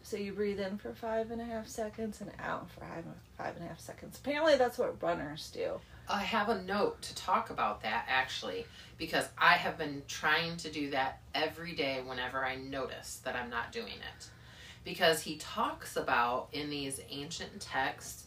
So 0.04 0.18
you 0.18 0.34
breathe 0.34 0.60
in 0.60 0.78
for 0.78 0.94
five 0.94 1.32
and 1.32 1.40
a 1.40 1.46
half 1.46 1.68
seconds 1.68 2.22
and 2.22 2.32
out 2.40 2.70
for 2.72 2.82
five, 2.82 3.06
five 3.38 3.56
and 3.56 3.66
a 3.66 3.68
half 3.70 3.80
seconds. 3.80 4.20
Apparently, 4.20 4.58
that's 4.58 4.78
what 4.78 5.02
runners 5.02 5.52
do. 5.54 5.80
I 6.10 6.24
have 6.24 6.50
a 6.50 6.62
note 6.64 7.02
to 7.04 7.16
talk 7.16 7.52
about 7.52 7.84
that 7.84 8.06
actually, 8.10 8.66
because 8.98 9.30
I 9.38 9.54
have 9.54 9.78
been 9.78 10.02
trying 10.08 10.58
to 10.58 10.72
do 10.72 10.90
that 10.90 11.22
every 11.34 11.74
day 11.74 12.02
whenever 12.06 12.44
I 12.44 12.56
notice 12.56 13.22
that 13.24 13.36
I'm 13.36 13.50
not 13.50 13.72
doing 13.72 13.88
it. 13.88 14.30
Because 14.84 15.22
he 15.22 15.38
talks 15.38 15.96
about 15.96 16.50
in 16.52 16.70
these 16.70 17.00
ancient 17.10 17.62
texts 17.62 18.26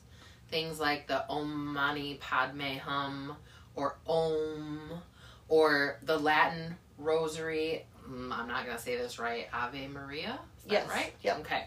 things 0.49 0.78
like 0.78 1.09
the 1.09 1.28
Om 1.28 1.75
Mani 1.75 2.14
Padme 2.21 2.76
Hum 2.78 3.37
or 3.75 3.97
Om 4.07 4.90
or 5.49 5.99
the 6.04 6.16
Latin 6.16 6.76
rosary. 6.97 7.85
Mm, 8.09 8.33
I'm 8.33 8.47
not 8.47 8.64
going 8.64 8.76
to 8.76 8.83
say 8.83 8.97
this 8.97 9.19
right. 9.19 9.49
Ave 9.52 9.88
Maria 9.88 10.38
yes. 10.73 10.88
right? 10.88 11.12
Yeah. 11.23 11.37
Okay. 11.38 11.64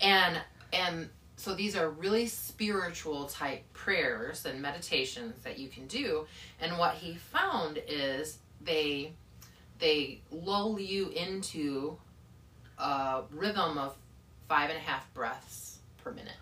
And 0.00 0.38
and 0.72 1.08
so 1.36 1.54
these 1.54 1.76
are 1.76 1.90
really 1.90 2.26
spiritual 2.26 3.26
type 3.26 3.62
prayers 3.72 4.46
and 4.46 4.60
meditations 4.60 5.42
that 5.44 5.58
you 5.58 5.68
can 5.68 5.86
do. 5.86 6.26
And 6.60 6.78
what 6.78 6.94
he 6.94 7.14
found 7.14 7.80
is 7.86 8.38
they 8.62 9.12
they 9.78 10.20
lull 10.30 10.80
you 10.80 11.10
into 11.10 11.98
a 12.78 13.22
rhythm 13.30 13.78
of 13.78 13.96
five 14.48 14.70
and 14.70 14.78
a 14.78 14.82
half 14.82 15.12
breaths 15.12 15.78
per 16.02 16.10
minute, 16.12 16.32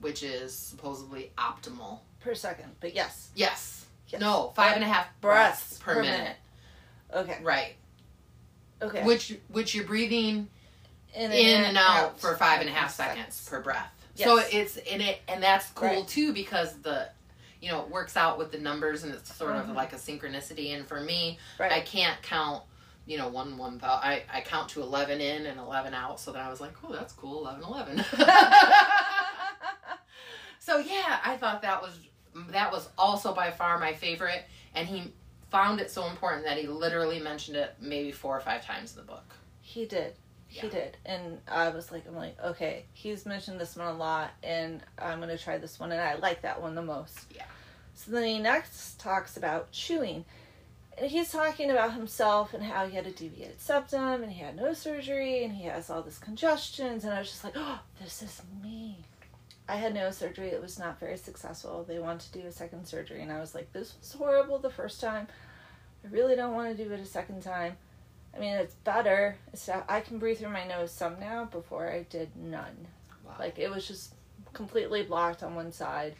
which 0.00 0.22
is 0.22 0.54
supposedly 0.54 1.32
optimal 1.38 2.00
per 2.20 2.34
second. 2.34 2.72
But 2.80 2.94
yes, 2.94 3.30
yes, 3.34 3.86
yes. 4.08 4.20
no, 4.20 4.52
five 4.54 4.74
and 4.74 4.84
a 4.84 4.88
half 4.88 5.08
breaths, 5.20 5.78
breaths 5.78 5.78
per, 5.78 5.94
per 5.94 6.02
minute. 6.02 6.18
minute. 6.18 6.36
Okay, 7.14 7.38
right. 7.42 7.74
Okay, 8.82 9.04
which 9.04 9.38
which 9.48 9.74
you're 9.74 9.86
breathing 9.86 10.48
in 11.14 11.24
and, 11.24 11.34
in 11.34 11.64
and 11.64 11.76
out, 11.76 12.04
out, 12.04 12.20
for 12.20 12.34
five 12.36 12.60
and 12.60 12.68
a 12.68 12.72
half 12.72 12.92
seconds, 12.92 13.34
seconds 13.34 13.48
per 13.48 13.60
breath. 13.60 13.92
Yes. 14.16 14.28
So 14.28 14.38
it's 14.50 14.76
in 14.76 15.00
it, 15.00 15.20
and 15.28 15.42
that's 15.42 15.70
cool 15.70 15.88
right. 15.88 16.06
too 16.08 16.32
because 16.32 16.74
the, 16.82 17.08
you 17.60 17.70
know, 17.70 17.82
it 17.82 17.90
works 17.90 18.16
out 18.16 18.38
with 18.38 18.52
the 18.52 18.58
numbers 18.58 19.04
and 19.04 19.14
it's 19.14 19.34
sort 19.34 19.54
mm-hmm. 19.54 19.70
of 19.70 19.76
like 19.76 19.92
a 19.92 19.96
synchronicity. 19.96 20.74
And 20.74 20.86
for 20.86 21.00
me, 21.00 21.38
right. 21.58 21.72
I 21.72 21.80
can't 21.80 22.20
count, 22.22 22.62
you 23.06 23.16
know, 23.18 23.28
one 23.28 23.56
one 23.56 23.78
thought. 23.78 24.04
I 24.04 24.22
I 24.32 24.40
count 24.42 24.68
to 24.70 24.82
eleven 24.82 25.20
in 25.20 25.46
and 25.46 25.58
eleven 25.58 25.94
out. 25.94 26.20
So 26.20 26.32
then 26.32 26.42
I 26.42 26.50
was 26.50 26.60
like, 26.60 26.72
oh, 26.84 26.92
that's 26.92 27.12
cool, 27.12 27.40
11, 27.40 27.64
11. 27.64 27.98
so 30.58 30.78
yeah, 30.78 31.20
I 31.24 31.36
thought 31.38 31.62
that 31.62 31.80
was 31.80 31.98
that 32.50 32.72
was 32.72 32.88
also 32.98 33.34
by 33.34 33.50
far 33.50 33.78
my 33.78 33.92
favorite, 33.92 34.44
and 34.74 34.86
he 34.86 35.12
found 35.50 35.80
it 35.80 35.90
so 35.90 36.06
important 36.06 36.44
that 36.44 36.56
he 36.56 36.66
literally 36.66 37.20
mentioned 37.20 37.56
it 37.56 37.76
maybe 37.80 38.10
four 38.10 38.36
or 38.36 38.40
five 38.40 38.64
times 38.64 38.92
in 38.92 38.98
the 38.98 39.06
book. 39.06 39.34
He 39.60 39.84
did. 39.86 40.14
He 40.60 40.68
did. 40.68 40.96
And 41.06 41.38
I 41.48 41.70
was 41.70 41.90
like, 41.90 42.06
I'm 42.06 42.14
like, 42.14 42.36
okay, 42.42 42.84
he's 42.92 43.24
mentioned 43.26 43.60
this 43.60 43.76
one 43.76 43.86
a 43.86 43.94
lot, 43.94 44.30
and 44.42 44.82
I'm 44.98 45.18
going 45.18 45.36
to 45.36 45.42
try 45.42 45.58
this 45.58 45.80
one, 45.80 45.92
and 45.92 46.00
I 46.00 46.14
like 46.14 46.42
that 46.42 46.60
one 46.60 46.74
the 46.74 46.82
most. 46.82 47.26
Yeah. 47.34 47.44
So 47.94 48.10
then 48.10 48.24
he 48.24 48.38
next 48.38 48.98
talks 49.00 49.36
about 49.36 49.70
chewing. 49.72 50.24
And 50.98 51.10
he's 51.10 51.32
talking 51.32 51.70
about 51.70 51.94
himself 51.94 52.52
and 52.52 52.62
how 52.62 52.86
he 52.86 52.94
had 52.94 53.06
a 53.06 53.10
deviated 53.10 53.60
septum 53.60 54.22
and 54.22 54.30
he 54.30 54.40
had 54.40 54.56
no 54.56 54.74
surgery 54.74 55.42
and 55.42 55.54
he 55.54 55.64
has 55.64 55.88
all 55.88 56.02
this 56.02 56.18
congestions. 56.18 57.04
And 57.04 57.14
I 57.14 57.20
was 57.20 57.28
just 57.28 57.44
like, 57.44 57.54
oh, 57.56 57.80
this 58.00 58.22
is 58.22 58.42
me. 58.62 58.98
I 59.68 59.76
had 59.76 59.94
no 59.94 60.10
surgery. 60.10 60.48
It 60.48 60.60
was 60.60 60.78
not 60.78 61.00
very 61.00 61.16
successful. 61.16 61.84
They 61.84 61.98
wanted 61.98 62.32
to 62.32 62.40
do 62.40 62.46
a 62.46 62.52
second 62.52 62.86
surgery. 62.86 63.22
And 63.22 63.32
I 63.32 63.40
was 63.40 63.54
like, 63.54 63.72
this 63.72 63.94
was 63.98 64.12
horrible 64.12 64.58
the 64.58 64.70
first 64.70 65.00
time. 65.00 65.28
I 66.04 66.08
really 66.08 66.36
don't 66.36 66.54
want 66.54 66.76
to 66.76 66.84
do 66.84 66.92
it 66.92 67.00
a 67.00 67.06
second 67.06 67.42
time. 67.42 67.76
I 68.34 68.38
mean, 68.38 68.54
it's 68.54 68.74
better. 68.74 69.36
So 69.54 69.82
I 69.88 70.00
can 70.00 70.18
breathe 70.18 70.38
through 70.38 70.50
my 70.50 70.66
nose 70.66 70.90
some 70.90 71.20
now. 71.20 71.44
Before 71.44 71.90
I 71.90 72.04
did 72.04 72.30
none. 72.36 72.86
Wow. 73.24 73.34
Like 73.38 73.58
it 73.58 73.70
was 73.70 73.86
just 73.86 74.14
completely 74.52 75.02
blocked 75.02 75.42
on 75.42 75.54
one 75.54 75.72
side, 75.72 76.14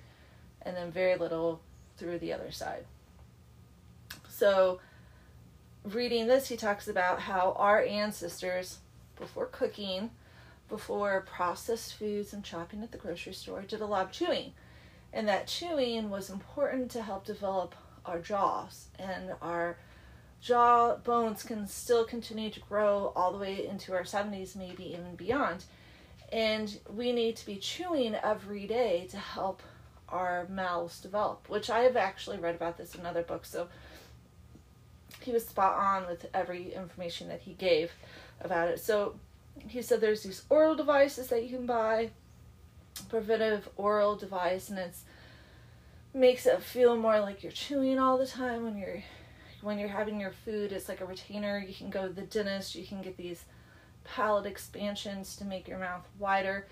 and 0.62 0.76
then 0.76 0.90
very 0.90 1.16
little 1.16 1.60
through 1.96 2.18
the 2.18 2.32
other 2.32 2.50
side. 2.50 2.84
So, 4.28 4.80
reading 5.84 6.26
this, 6.26 6.48
he 6.48 6.56
talks 6.56 6.88
about 6.88 7.20
how 7.20 7.54
our 7.58 7.82
ancestors, 7.82 8.78
before 9.16 9.46
cooking, 9.46 10.10
before 10.68 11.20
processed 11.22 11.94
foods 11.94 12.32
and 12.32 12.44
shopping 12.44 12.82
at 12.82 12.92
the 12.92 12.98
grocery 12.98 13.34
store, 13.34 13.62
did 13.62 13.80
a 13.80 13.86
lot 13.86 14.06
of 14.06 14.12
chewing. 14.12 14.52
And 15.12 15.28
that 15.28 15.46
chewing 15.46 16.08
was 16.08 16.30
important 16.30 16.90
to 16.92 17.02
help 17.02 17.26
develop 17.26 17.74
our 18.06 18.18
jaws 18.18 18.86
and 18.98 19.32
our 19.42 19.76
jaw 20.42 20.96
bones 20.96 21.44
can 21.44 21.66
still 21.68 22.04
continue 22.04 22.50
to 22.50 22.60
grow 22.60 23.12
all 23.14 23.32
the 23.32 23.38
way 23.38 23.66
into 23.66 23.94
our 23.94 24.02
70s, 24.02 24.56
maybe 24.56 24.92
even 24.92 25.14
beyond. 25.14 25.64
And 26.32 26.78
we 26.92 27.12
need 27.12 27.36
to 27.36 27.46
be 27.46 27.56
chewing 27.56 28.16
every 28.16 28.66
day 28.66 29.06
to 29.10 29.16
help 29.16 29.62
our 30.08 30.46
mouths 30.48 31.00
develop, 31.00 31.48
which 31.48 31.70
I 31.70 31.80
have 31.80 31.96
actually 31.96 32.38
read 32.38 32.56
about 32.56 32.76
this 32.76 32.94
in 32.94 33.06
other 33.06 33.22
books. 33.22 33.50
So 33.50 33.68
he 35.20 35.30
was 35.30 35.46
spot 35.46 35.78
on 35.78 36.08
with 36.08 36.26
every 36.34 36.74
information 36.74 37.28
that 37.28 37.42
he 37.42 37.52
gave 37.52 37.92
about 38.40 38.68
it. 38.68 38.80
So 38.80 39.14
he 39.68 39.80
said 39.80 40.00
there's 40.00 40.24
these 40.24 40.42
oral 40.50 40.74
devices 40.74 41.28
that 41.28 41.44
you 41.44 41.56
can 41.56 41.66
buy, 41.66 42.10
preventive 43.08 43.68
oral 43.76 44.16
device, 44.16 44.70
and 44.70 44.78
it's 44.78 45.04
makes 46.14 46.44
it 46.44 46.60
feel 46.62 46.96
more 46.96 47.20
like 47.20 47.42
you're 47.42 47.52
chewing 47.52 47.98
all 47.98 48.18
the 48.18 48.26
time 48.26 48.64
when 48.64 48.76
you're 48.76 49.02
when 49.62 49.78
you're 49.78 49.88
having 49.88 50.20
your 50.20 50.32
food, 50.44 50.72
it's 50.72 50.88
like 50.88 51.00
a 51.00 51.06
retainer. 51.06 51.64
You 51.66 51.74
can 51.74 51.90
go 51.90 52.08
to 52.08 52.12
the 52.12 52.22
dentist. 52.22 52.74
You 52.74 52.86
can 52.86 53.00
get 53.00 53.16
these 53.16 53.44
palate 54.04 54.46
expansions 54.46 55.36
to 55.36 55.44
make 55.44 55.68
your 55.68 55.78
mouth 55.78 56.06
wider. 56.18 56.66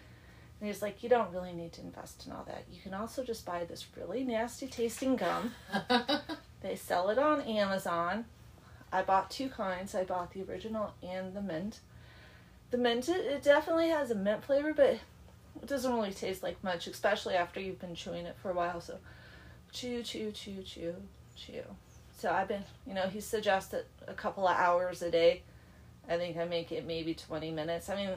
And 0.61 0.69
he's 0.69 0.83
like, 0.83 1.03
you 1.03 1.09
don't 1.09 1.33
really 1.33 1.53
need 1.53 1.73
to 1.75 1.81
invest 1.81 2.27
in 2.27 2.33
all 2.33 2.45
that. 2.45 2.65
You 2.71 2.81
can 2.83 2.93
also 2.93 3.25
just 3.25 3.47
buy 3.47 3.65
this 3.65 3.87
really 3.97 4.25
nasty 4.25 4.67
tasting 4.67 5.17
gum. 5.17 5.53
they 6.61 6.77
sell 6.77 7.09
it 7.09 7.19
on 7.19 7.41
Amazon. 7.43 8.27
I 8.93 9.03
bought 9.03 9.31
two 9.31 9.49
kinds. 9.49 9.95
I 9.95 10.05
bought 10.05 10.33
the 10.33 10.43
original 10.43 10.93
and 11.03 11.33
the 11.35 11.41
mint. 11.41 11.81
The 12.71 12.79
mint, 12.79 13.09
it, 13.09 13.25
it 13.25 13.43
definitely 13.43 13.89
has 13.89 14.11
a 14.11 14.15
mint 14.15 14.45
flavor, 14.45 14.75
but 14.75 14.99
it 15.63 15.67
doesn't 15.67 15.93
really 15.93 16.13
taste 16.13 16.43
like 16.43 16.63
much, 16.63 16.87
especially 16.87 17.35
after 17.35 17.61
you've 17.61 17.81
been 17.81 17.95
chewing 17.95 18.27
it 18.27 18.37
for 18.43 18.51
a 18.51 18.55
while. 18.55 18.81
So, 18.81 18.99
chew, 19.73 20.03
chew, 20.03 20.31
chew, 20.33 20.63
chew, 20.63 20.95
chew. 21.37 21.63
So 22.21 22.31
I've 22.31 22.49
been, 22.49 22.65
you 22.87 22.93
know, 22.93 23.09
he 23.09 23.19
suggested 23.19 23.87
a 24.07 24.13
couple 24.13 24.47
of 24.47 24.55
hours 24.55 25.01
a 25.01 25.11
day. 25.11 25.41
I 26.07 26.19
think 26.19 26.37
I 26.37 26.45
make 26.45 26.71
it 26.71 26.87
maybe 26.87 27.15
20 27.15 27.51
minutes. 27.51 27.89
I 27.89 27.97
mean, 27.97 28.11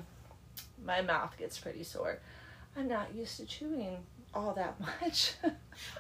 my 0.83 1.01
mouth 1.01 1.37
gets 1.37 1.57
pretty 1.57 1.83
sore. 1.83 2.19
I'm 2.75 2.89
not 2.89 3.15
used 3.15 3.37
to 3.37 3.45
chewing 3.45 3.99
all 4.33 4.53
that 4.55 4.77
much. 5.01 5.35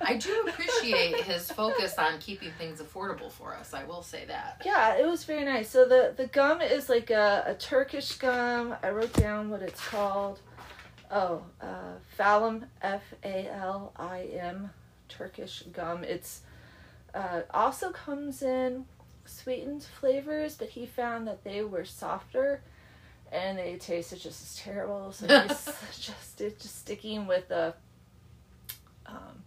I 0.01 0.17
do 0.17 0.47
appreciate 0.49 1.21
his 1.21 1.49
focus 1.49 1.97
on 1.97 2.19
keeping 2.19 2.51
things 2.57 2.81
affordable 2.81 3.31
for 3.31 3.55
us. 3.55 3.73
I 3.73 3.85
will 3.85 4.01
say 4.01 4.25
that. 4.25 4.63
Yeah, 4.65 4.97
it 4.97 5.05
was 5.07 5.23
very 5.23 5.45
nice. 5.45 5.69
So 5.69 5.85
the 5.87 6.13
the 6.17 6.27
gum 6.27 6.61
is 6.61 6.89
like 6.89 7.09
a, 7.09 7.43
a 7.47 7.53
Turkish 7.53 8.13
gum. 8.17 8.75
I 8.83 8.89
wrote 8.89 9.13
down 9.13 9.49
what 9.49 9.61
it's 9.61 9.79
called. 9.87 10.41
Oh, 11.09 11.43
uh, 11.61 11.93
Falim, 12.19 12.65
F 12.81 13.13
A 13.23 13.49
L 13.49 13.93
I 13.95 14.23
M, 14.37 14.71
Turkish 15.07 15.63
gum. 15.71 16.03
It's 16.03 16.41
uh, 17.13 17.41
also 17.51 17.91
comes 17.91 18.41
in 18.41 18.85
sweetened 19.25 19.83
flavors, 19.83 20.55
but 20.55 20.69
he 20.69 20.85
found 20.85 21.27
that 21.27 21.43
they 21.43 21.63
were 21.63 21.85
softer 21.85 22.61
and 23.31 23.57
they 23.57 23.75
tasted 23.77 24.19
just 24.19 24.41
as 24.41 24.55
terrible. 24.55 25.11
So 25.11 25.27
he's 25.47 25.65
just 25.99 26.37
just 26.37 26.79
sticking 26.79 27.27
with 27.27 27.47
the 27.47 27.73
um, 29.05 29.43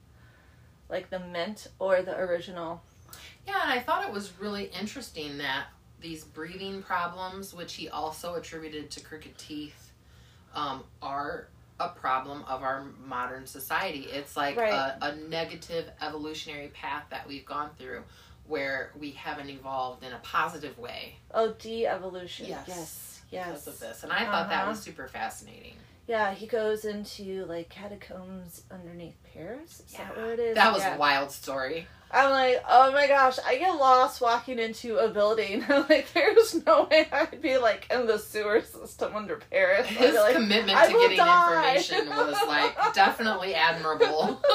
like 0.88 1.10
the 1.10 1.20
mint 1.20 1.68
or 1.78 2.02
the 2.02 2.16
original. 2.16 2.82
Yeah, 3.46 3.60
and 3.62 3.72
I 3.72 3.78
thought 3.80 4.06
it 4.06 4.12
was 4.12 4.32
really 4.40 4.70
interesting 4.78 5.38
that 5.38 5.66
these 6.00 6.24
breathing 6.24 6.82
problems, 6.82 7.54
which 7.54 7.74
he 7.74 7.88
also 7.88 8.34
attributed 8.34 8.90
to 8.90 9.00
crooked 9.00 9.38
teeth, 9.38 9.92
um, 10.54 10.82
are 11.00 11.48
a 11.78 11.88
problem 11.90 12.42
of 12.48 12.62
our 12.62 12.84
modern 13.04 13.46
society. 13.46 14.06
It's 14.10 14.36
like 14.36 14.56
Right. 14.56 14.72
a, 14.72 14.96
a 15.08 15.16
negative 15.16 15.90
evolutionary 16.00 16.68
path 16.68 17.04
that 17.10 17.26
we've 17.28 17.44
gone 17.44 17.70
through 17.78 18.02
where 18.46 18.92
we 18.98 19.10
haven't 19.10 19.50
evolved 19.50 20.02
in 20.04 20.12
a 20.12 20.18
positive 20.18 20.78
way 20.78 21.16
Oh, 21.34 21.52
de-evolution. 21.58 22.46
Yes. 22.46 22.64
Yes. 22.68 23.22
because 23.30 23.48
Yes. 23.48 23.66
of 23.66 23.78
this. 23.80 24.02
And 24.04 24.12
I 24.12 24.24
thought 24.24 24.48
that 24.48 24.62
Uh-huh. 24.62 24.70
was 24.70 24.80
super 24.82 25.08
fascinating. 25.08 25.76
Yeah, 26.06 26.32
he 26.34 26.46
goes 26.46 26.84
into 26.84 27.44
like 27.46 27.68
catacombs 27.68 28.62
underneath 28.70 29.16
Paris. 29.34 29.82
Is 29.86 29.94
that 29.94 30.16
where 30.16 30.32
it 30.34 30.38
is? 30.38 30.54
That 30.54 30.72
was 30.72 30.82
Yeah. 30.82 30.94
a 30.94 30.98
wild 30.98 31.30
story. 31.32 31.88
I'm 32.12 32.30
like, 32.30 32.62
oh 32.68 32.92
my 32.92 33.08
gosh, 33.08 33.38
I 33.44 33.56
get 33.58 33.72
lost 33.72 34.20
walking 34.20 34.60
into 34.60 34.98
a 34.98 35.08
building. 35.08 35.64
I'm 35.68 35.84
like, 35.88 36.12
there's 36.12 36.64
no 36.64 36.84
way 36.88 37.08
I'd 37.10 37.42
be 37.42 37.58
like 37.58 37.88
in 37.90 38.06
the 38.06 38.18
sewer 38.18 38.60
system 38.60 39.16
under 39.16 39.36
Paris. 39.50 39.88
I'd 39.90 39.94
His 39.96 40.14
like, 40.14 40.34
commitment 40.36 40.78
to 40.78 40.92
getting 40.92 41.16
die." 41.16 41.74
information 41.76 42.08
was 42.16 42.36
like 42.46 42.94
definitely 42.94 43.54
admirable. 43.56 44.40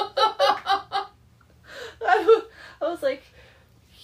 I 2.04 2.30
was 2.80 3.02
like, 3.02 3.22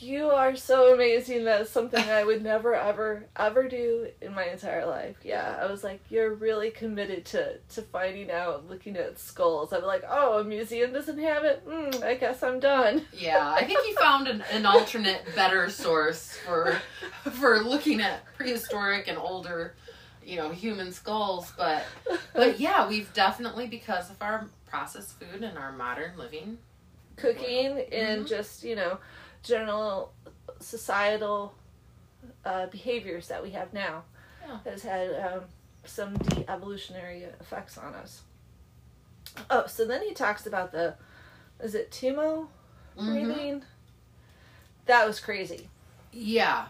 you 0.03 0.31
are 0.31 0.55
so 0.57 0.95
amazing. 0.95 1.45
That's 1.45 1.71
something 1.71 2.03
I 2.09 2.25
would 2.25 2.43
never, 2.43 2.75
ever, 2.75 3.27
ever 3.37 3.69
do 3.69 4.09
in 4.21 4.35
my 4.35 4.45
entire 4.45 4.87
life. 4.87 5.17
Yeah, 5.25 5.59
I 5.61 5.67
was 5.71 5.83
like, 5.85 6.01
you're 6.11 6.35
really 6.35 6.71
committed 6.71 7.25
to 7.27 7.59
to 7.75 7.83
finding 7.83 8.31
out, 8.31 8.69
looking 8.69 8.97
at 8.97 9.19
skulls. 9.19 9.73
I'm 9.73 9.83
like, 9.83 10.05
oh, 10.09 10.39
a 10.39 10.45
museum 10.45 10.93
doesn't 10.93 11.19
have 11.19 11.45
it. 11.45 11.67
Mm, 11.69 12.03
I 12.03 12.15
guess 12.15 12.43
I'm 12.43 12.61
done. 12.61 13.05
Yeah, 13.13 13.53
I 13.53 13.65
think 13.65 13.81
he 13.81 13.95
found 13.95 14.29
an, 14.29 14.43
an 14.53 14.65
alternate, 14.67 15.23
better 15.35 15.69
source 15.71 16.37
for 16.47 16.79
for 17.33 17.61
looking 17.63 18.01
at 18.01 18.25
prehistoric 18.37 19.09
and 19.09 19.19
older, 19.19 19.75
you 20.25 20.37
know, 20.37 20.51
human 20.51 20.93
skulls. 20.93 21.53
But 21.57 21.85
but 22.35 22.61
yeah, 22.67 22.89
we've 22.89 23.13
definitely 23.13 23.67
because 23.67 24.11
of 24.11 24.17
our 24.23 24.47
processed 24.69 25.19
food 25.21 25.43
and 25.43 25.57
our 25.59 25.73
modern 25.73 26.17
living. 26.19 26.59
cooking 27.17 27.81
and 27.91 28.25
Mhm. 28.25 28.29
just 28.29 28.63
you 28.63 28.77
know 28.77 28.99
general 29.43 30.13
societal 30.61 31.55
uh, 32.45 32.67
behaviors 32.67 33.29
that 33.29 33.43
we 33.43 33.51
have 33.51 33.73
now 33.73 34.03
Yeah. 34.47 34.59
has 34.65 34.83
had 34.83 35.11
um, 35.15 35.41
some 35.85 36.15
de-evolutionary 36.17 37.23
effects 37.41 37.79
on 37.79 37.95
us 37.95 38.23
oh 39.51 39.67
so 39.67 39.85
then 39.87 40.03
he 40.03 40.13
talks 40.15 40.47
about 40.47 40.73
the 40.73 40.95
is 41.61 41.75
it 41.75 41.91
tumo 41.91 42.49
Mhm. 42.97 43.07
breathing 43.07 43.63
that 44.87 45.07
was 45.07 45.21
crazy 45.21 45.69
Yeah. 46.13 46.67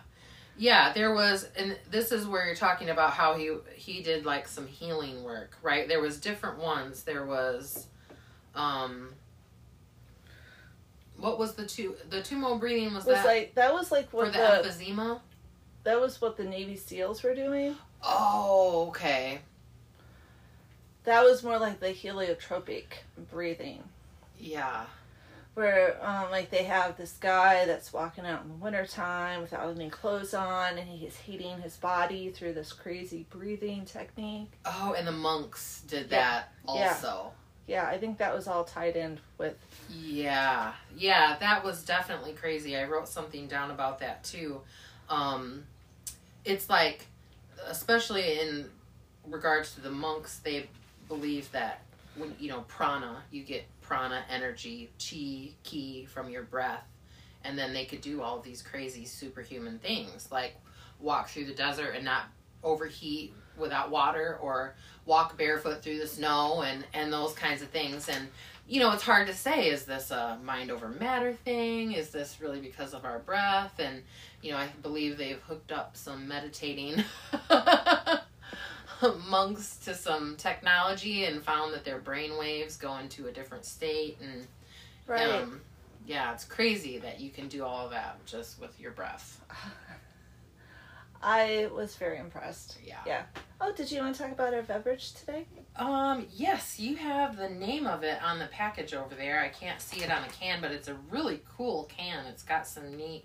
Yeah, 0.60 0.92
there 0.92 1.14
was 1.14 1.46
and 1.56 1.78
this 1.88 2.10
is 2.10 2.26
where 2.26 2.44
you're 2.44 2.56
talking 2.56 2.90
about 2.90 3.12
how 3.12 3.36
he 3.36 3.56
he 3.76 4.02
did 4.02 4.26
like 4.26 4.48
some 4.48 4.66
healing 4.66 5.22
work, 5.22 5.56
right? 5.62 5.86
There 5.86 6.00
was 6.00 6.18
different 6.20 6.58
ones. 6.58 7.04
There 7.04 7.24
was 7.24 7.86
um 8.56 9.14
what 11.18 11.38
was 11.38 11.54
the 11.54 11.66
two 11.66 11.94
the 12.10 12.18
tumo 12.20 12.58
breathing 12.58 12.94
was, 12.94 13.04
was 13.04 13.16
that 13.16 13.26
like 13.26 13.54
that 13.54 13.72
was 13.72 13.90
like 13.92 14.08
for 14.10 14.26
the, 14.26 14.32
the, 14.32 14.38
emphysema? 14.38 15.20
that 15.84 16.00
was 16.00 16.20
what 16.20 16.36
the 16.36 16.44
navy 16.44 16.76
seals 16.76 17.22
were 17.22 17.34
doing 17.34 17.74
Oh, 18.02 18.86
okay. 18.88 19.40
that 21.04 21.24
was 21.24 21.42
more 21.42 21.58
like 21.58 21.80
the 21.80 21.88
holotropic 21.88 22.84
breathing 23.30 23.82
Yeah. 24.38 24.84
where 25.54 25.96
um, 26.06 26.30
like 26.30 26.50
they 26.50 26.62
have 26.64 26.96
this 26.96 27.14
guy 27.18 27.64
that's 27.64 27.92
walking 27.92 28.24
out 28.26 28.42
in 28.42 28.48
the 28.48 28.54
wintertime 28.54 29.42
without 29.42 29.74
any 29.74 29.90
clothes 29.90 30.34
on 30.34 30.78
and 30.78 30.88
he's 30.88 31.16
heating 31.16 31.60
his 31.60 31.76
body 31.76 32.30
through 32.30 32.52
this 32.52 32.72
crazy 32.72 33.26
breathing 33.30 33.84
technique 33.84 34.52
Oh, 34.64 34.94
and 34.96 35.06
the 35.06 35.12
monks 35.12 35.82
did 35.88 36.08
Yeah. 36.10 36.18
that 36.20 36.52
also. 36.66 36.78
yeah 36.78 37.30
i 37.86 37.98
think 37.98 38.18
that 38.18 38.34
was 38.34 38.48
all 38.48 38.64
tied 38.64 38.96
in 38.96 39.18
with 39.36 39.56
Yeah, 39.90 40.72
yeah, 40.96 41.36
that 41.40 41.64
was 41.64 41.82
definitely 41.82 42.32
crazy. 42.32 42.76
I 42.76 42.84
wrote 42.84 43.08
something 43.08 43.46
down 43.46 43.70
about 43.70 44.00
that 44.00 44.22
too. 44.22 44.60
Um, 45.08 45.64
it's 46.44 46.68
like, 46.68 47.06
especially 47.66 48.38
in 48.40 48.66
regards 49.26 49.74
to 49.74 49.80
the 49.80 49.90
monks, 49.90 50.38
they 50.38 50.68
believe 51.08 51.50
that 51.52 51.82
when 52.16 52.34
you 52.38 52.50
know 52.50 52.64
prana, 52.68 53.22
you 53.30 53.42
get 53.42 53.64
prana 53.80 54.24
energy, 54.30 54.90
chi, 54.98 55.54
ki 55.62 56.06
from 56.12 56.28
your 56.28 56.42
breath, 56.42 56.84
and 57.44 57.58
then 57.58 57.72
they 57.72 57.84
could 57.84 58.02
do 58.02 58.20
all 58.20 58.40
these 58.40 58.62
crazy 58.62 59.04
superhuman 59.04 59.78
things 59.78 60.28
like 60.30 60.56
walk 61.00 61.28
through 61.28 61.46
the 61.46 61.54
desert 61.54 61.94
and 61.94 62.04
not 62.04 62.24
overheat 62.62 63.32
without 63.58 63.90
water 63.90 64.38
or 64.40 64.74
walk 65.06 65.36
barefoot 65.38 65.82
through 65.82 65.98
the 65.98 66.06
snow 66.06 66.62
and 66.62 66.84
and 66.92 67.12
those 67.12 67.32
kinds 67.32 67.62
of 67.62 67.68
things 67.68 68.08
and 68.08 68.28
you 68.68 68.80
know, 68.80 68.92
it's 68.92 69.02
hard 69.02 69.26
to 69.28 69.34
say 69.34 69.70
is 69.70 69.86
this 69.86 70.10
a 70.10 70.38
mind 70.44 70.70
over 70.70 70.88
matter 70.88 71.32
thing? 71.32 71.92
Is 71.92 72.10
this 72.10 72.38
really 72.40 72.60
because 72.60 72.92
of 72.92 73.06
our 73.06 73.18
breath? 73.18 73.78
And, 73.78 74.02
you 74.42 74.52
know, 74.52 74.58
I 74.58 74.68
believe 74.82 75.16
they've 75.16 75.40
hooked 75.40 75.72
up 75.72 75.96
some 75.96 76.28
meditating 76.28 77.02
monks 79.28 79.78
to 79.78 79.94
some 79.94 80.36
technology 80.36 81.24
and 81.24 81.42
found 81.42 81.72
that 81.72 81.84
their 81.84 81.98
brain 81.98 82.36
waves 82.36 82.76
go 82.76 82.98
into 82.98 83.26
a 83.26 83.32
different 83.32 83.64
state. 83.64 84.18
And, 84.20 84.46
right 85.06 85.30
um, 85.30 85.62
yeah, 86.06 86.32
it's 86.34 86.44
crazy 86.44 86.98
that 86.98 87.20
you 87.20 87.30
can 87.30 87.48
do 87.48 87.64
all 87.64 87.86
of 87.86 87.92
that 87.92 88.24
just 88.26 88.60
with 88.60 88.78
your 88.78 88.92
breath. 88.92 89.40
i 91.22 91.68
was 91.74 91.94
very 91.96 92.18
impressed 92.18 92.78
Yeah. 92.84 92.96
yeah 93.06 93.22
oh 93.60 93.72
did 93.72 93.90
you 93.90 94.00
want 94.00 94.14
to 94.16 94.22
talk 94.22 94.32
about 94.32 94.54
our 94.54 94.62
beverage 94.62 95.12
today 95.14 95.46
Um, 95.76 96.26
yes, 96.34 96.80
you 96.80 96.96
have 96.96 97.36
the 97.36 97.48
name 97.48 97.86
of 97.86 98.02
it 98.02 98.20
on 98.22 98.40
the 98.40 98.46
package 98.48 98.94
over 98.94 99.14
there. 99.14 99.38
I 99.40 99.48
can't 99.48 99.80
see 99.80 100.02
it 100.02 100.10
on 100.10 100.22
the 100.22 100.28
can, 100.32 100.60
but 100.60 100.72
it's 100.72 100.88
a 100.88 100.96
really 101.08 101.40
cool 101.56 101.84
can. 101.84 102.26
It's 102.26 102.42
got 102.42 102.66
some 102.66 102.96
neat, 102.96 103.24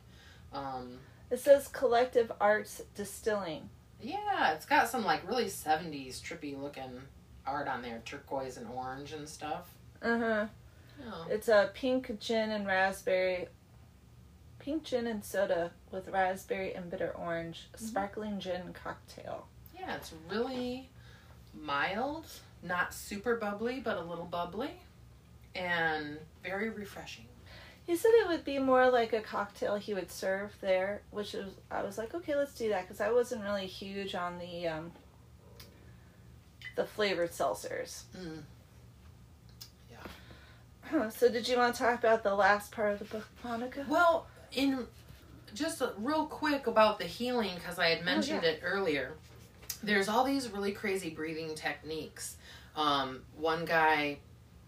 um, 0.54 1.00
it 1.32 1.40
says 1.40 1.68
collective 1.68 2.32
arts 2.40 2.82
distilling 2.96 3.70
yeah, 4.00 4.54
it's 4.54 4.66
got 4.68 4.90
some 4.90 5.04
like 5.06 5.26
really 5.28 5.46
70s 5.46 6.22
trippy 6.22 6.60
looking 6.62 7.02
art 7.48 7.68
on 7.68 7.82
there, 7.82 8.02
turquoise 8.06 8.58
and 8.58 8.68
orange 8.70 9.14
and 9.14 9.28
stuff. 9.28 9.74
uh-huh 10.02 10.46
Oh. 11.12 11.26
it's 11.30 11.48
a 11.48 11.72
pink 11.74 12.20
gin 12.20 12.52
and 12.52 12.68
raspberry 12.68 13.48
pink 14.64 14.84
gin 14.84 15.08
and 15.08 15.24
soda 15.26 15.72
with 15.92 16.08
raspberry 16.08 16.74
and 16.74 16.90
bitter 16.90 17.14
orange 17.18 17.68
sparkling 17.76 18.40
gin 18.40 18.74
cocktail 18.74 19.48
Yeah, 19.78 19.96
it's 19.96 20.14
really 20.30 20.90
mild, 21.54 22.26
not 22.62 22.94
super 22.94 23.36
bubbly, 23.36 23.82
but 23.82 23.98
a 23.98 24.02
little 24.02 24.26
bubbly, 24.26 24.72
and 25.54 26.18
very 26.44 26.70
refreshing. 26.70 27.26
He 27.86 27.98
said 27.98 28.12
it 28.14 28.30
would 28.30 28.46
be 28.46 28.60
more 28.60 28.90
like 28.90 29.12
a 29.12 29.20
cocktail 29.20 29.76
he 29.76 29.94
would 29.94 30.10
serve 30.10 30.54
there, 30.62 31.02
which 31.12 31.36
is 31.36 31.54
I 31.70 31.84
was 31.84 31.98
like, 31.98 32.14
okay, 32.14 32.36
let's 32.36 32.56
do 32.56 32.70
that 32.70 32.84
because 32.84 33.02
I 33.02 33.12
wasn't 33.12 33.44
really 33.44 33.68
huge 33.68 34.16
on 34.16 34.40
the 34.40 34.70
um, 34.70 34.92
the 36.78 36.86
flavored 36.86 37.32
seltzers. 37.32 38.04
Mm. 38.18 38.44
Huh, 40.86 41.10
so 41.18 41.30
did 41.30 41.48
you 41.48 41.58
want 41.58 41.76
to 41.76 41.82
talk 41.82 42.00
about 42.00 42.24
the 42.24 42.36
last 42.36 42.72
part 42.72 42.94
of 42.94 43.00
the 43.00 43.06
book, 43.06 43.28
Monica? 43.44 43.86
Well, 43.88 44.28
in 44.56 44.86
just 45.54 45.82
real 45.98 46.26
quick 46.26 46.68
about 46.68 47.00
the 47.00 47.06
healing 47.06 47.52
because 47.56 47.80
I 47.80 47.90
had 47.90 48.04
mentioned 48.04 48.44
yeah. 48.44 48.50
it 48.50 48.62
earlier. 48.64 49.14
There's 49.84 50.08
all 50.08 50.24
these 50.24 50.50
really 50.50 50.72
crazy 50.72 51.10
breathing 51.10 51.56
techniques. 51.56 52.38
Um, 52.76 53.22
one 53.36 53.66
guy 53.66 54.18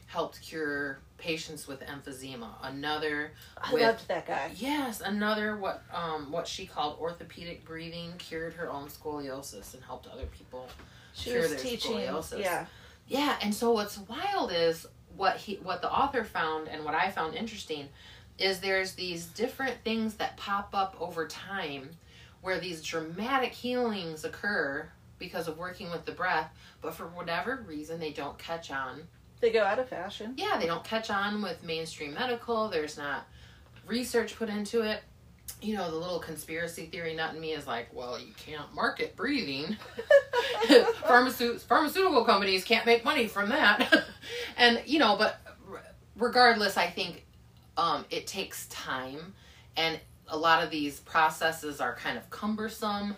helped 0.08 0.41
cure 0.41 1.00
patients 1.17 1.67
with 1.67 1.82
emphysema. 1.82 2.50
Another 2.62 3.32
I 3.58 3.74
with 3.74 3.82
loved 3.82 4.08
that 4.10 4.28
guy. 4.28 4.52
yes, 4.56 5.02
another 5.02 5.58
what 5.58 5.84
um 5.93 6.32
what 6.32 6.48
she 6.48 6.65
called 6.65 7.00
orthopedic 7.00 7.65
breathing 7.65 8.13
cured 8.17 8.54
her 8.54 8.69
own 8.69 8.89
scoliosis 8.89 9.74
and 9.74 9.84
helped 9.84 10.08
other 10.08 10.26
people 10.26 10.67
She 11.13 11.32
cure 11.32 11.41
was 11.41 11.52
their 11.52 11.60
teaching. 11.60 11.93
scoliosis. 11.93 12.39
Yeah. 12.39 12.65
Yeah, 13.08 13.38
and 13.41 13.54
so 13.54 13.71
what's 13.71 13.98
wild 14.00 14.52
is 14.52 14.88
what 15.15 15.38
he 15.38 15.56
what 15.56 15.82
the 15.82 15.91
author 15.91 16.24
found 16.24 16.67
and 16.67 16.84
what 16.84 16.93
I 16.93 17.10
found 17.10 17.36
interesting 17.36 17.88
is 18.38 18.60
there's 18.60 18.93
these 18.93 19.26
different 19.28 19.78
things 19.84 20.15
that 20.15 20.38
pop 20.38 20.69
up 20.74 20.95
over 21.00 21.28
time 21.28 21.89
where 22.41 22.60
these 22.60 22.84
dramatic 22.84 23.52
healings 23.52 24.24
occur 24.24 24.89
because 25.17 25.48
of 25.48 25.58
working 25.58 25.89
with 25.89 26.06
the 26.06 26.12
breath, 26.12 26.52
but 26.82 26.93
for 26.93 27.08
whatever 27.08 27.63
reason 27.67 28.00
they 28.00 28.12
don't 28.12 28.38
catch 28.38 28.69
on. 28.71 29.04
They 29.41 29.52
go 29.52 29.63
out 29.63 29.80
of 29.80 29.89
fashion. 29.89 30.34
Yeah, 30.38 30.58
they 30.60 30.65
don't 30.65 30.84
catch 30.84 31.10
on 31.10 31.41
with 31.41 31.63
mainstream 31.63 32.13
medical. 32.13 32.69
There's 32.69 32.98
not 32.98 33.26
research 33.86 34.36
put 34.36 34.50
into 34.50 34.82
it. 34.82 35.02
You 35.62 35.76
know, 35.76 35.89
the 35.89 35.98
little 35.98 36.19
conspiracy 36.19 36.88
theory 36.88 37.13
nut 37.15 37.36
in 37.36 37.41
me 37.41 37.54
is 37.54 37.67
like, 37.67 37.88
well, 37.93 38.19
you 38.19 38.34
can't 38.34 38.74
market 38.74 39.15
breathing. 39.15 39.78
Pharmaceut- 41.04 41.62
pharmaceutical 41.62 42.26
companies 42.26 42.63
can't 42.63 42.86
make 42.86 43.06
money 43.06 43.28
from 43.28 43.50
that. 43.50 44.06
and, 44.58 44.82
you 44.86 45.00
know, 45.00 45.15
but 45.17 45.39
regardless, 46.17 46.78
I 46.78 46.88
think 46.88 47.26
um, 47.77 48.05
it 48.09 48.27
takes 48.27 48.67
time. 48.67 49.33
And 49.77 49.99
a 50.27 50.38
lot 50.38 50.63
of 50.63 50.69
these 50.71 50.99
processes 51.01 51.79
are 51.81 51.95
kind 51.95 52.17
of 52.17 52.29
cumbersome. 52.29 53.15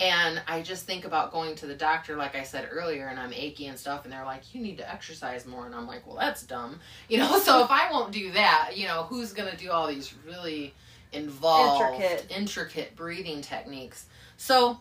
And 0.00 0.40
I 0.46 0.62
just 0.62 0.86
think 0.86 1.04
about 1.04 1.32
going 1.32 1.56
to 1.56 1.66
the 1.66 1.74
doctor, 1.74 2.14
like 2.16 2.36
I 2.36 2.44
said 2.44 2.68
earlier, 2.70 3.08
and 3.08 3.18
I'm 3.18 3.32
achy 3.32 3.66
and 3.66 3.76
stuff, 3.76 4.04
and 4.04 4.12
they're 4.12 4.24
like, 4.24 4.54
you 4.54 4.60
need 4.60 4.78
to 4.78 4.88
exercise 4.90 5.44
more. 5.44 5.66
And 5.66 5.74
I'm 5.74 5.88
like, 5.88 6.06
well, 6.06 6.16
that's 6.16 6.42
dumb. 6.44 6.78
You 7.08 7.18
know, 7.18 7.38
so 7.38 7.64
if 7.64 7.70
I 7.70 7.90
won't 7.90 8.12
do 8.12 8.30
that, 8.32 8.72
you 8.76 8.86
know, 8.86 9.04
who's 9.04 9.32
going 9.32 9.50
to 9.50 9.56
do 9.56 9.70
all 9.70 9.88
these 9.88 10.14
really 10.26 10.74
involved, 11.12 11.94
Intricate. 11.94 12.30
intricate 12.36 12.96
breathing 12.96 13.40
techniques? 13.40 14.06
So, 14.36 14.78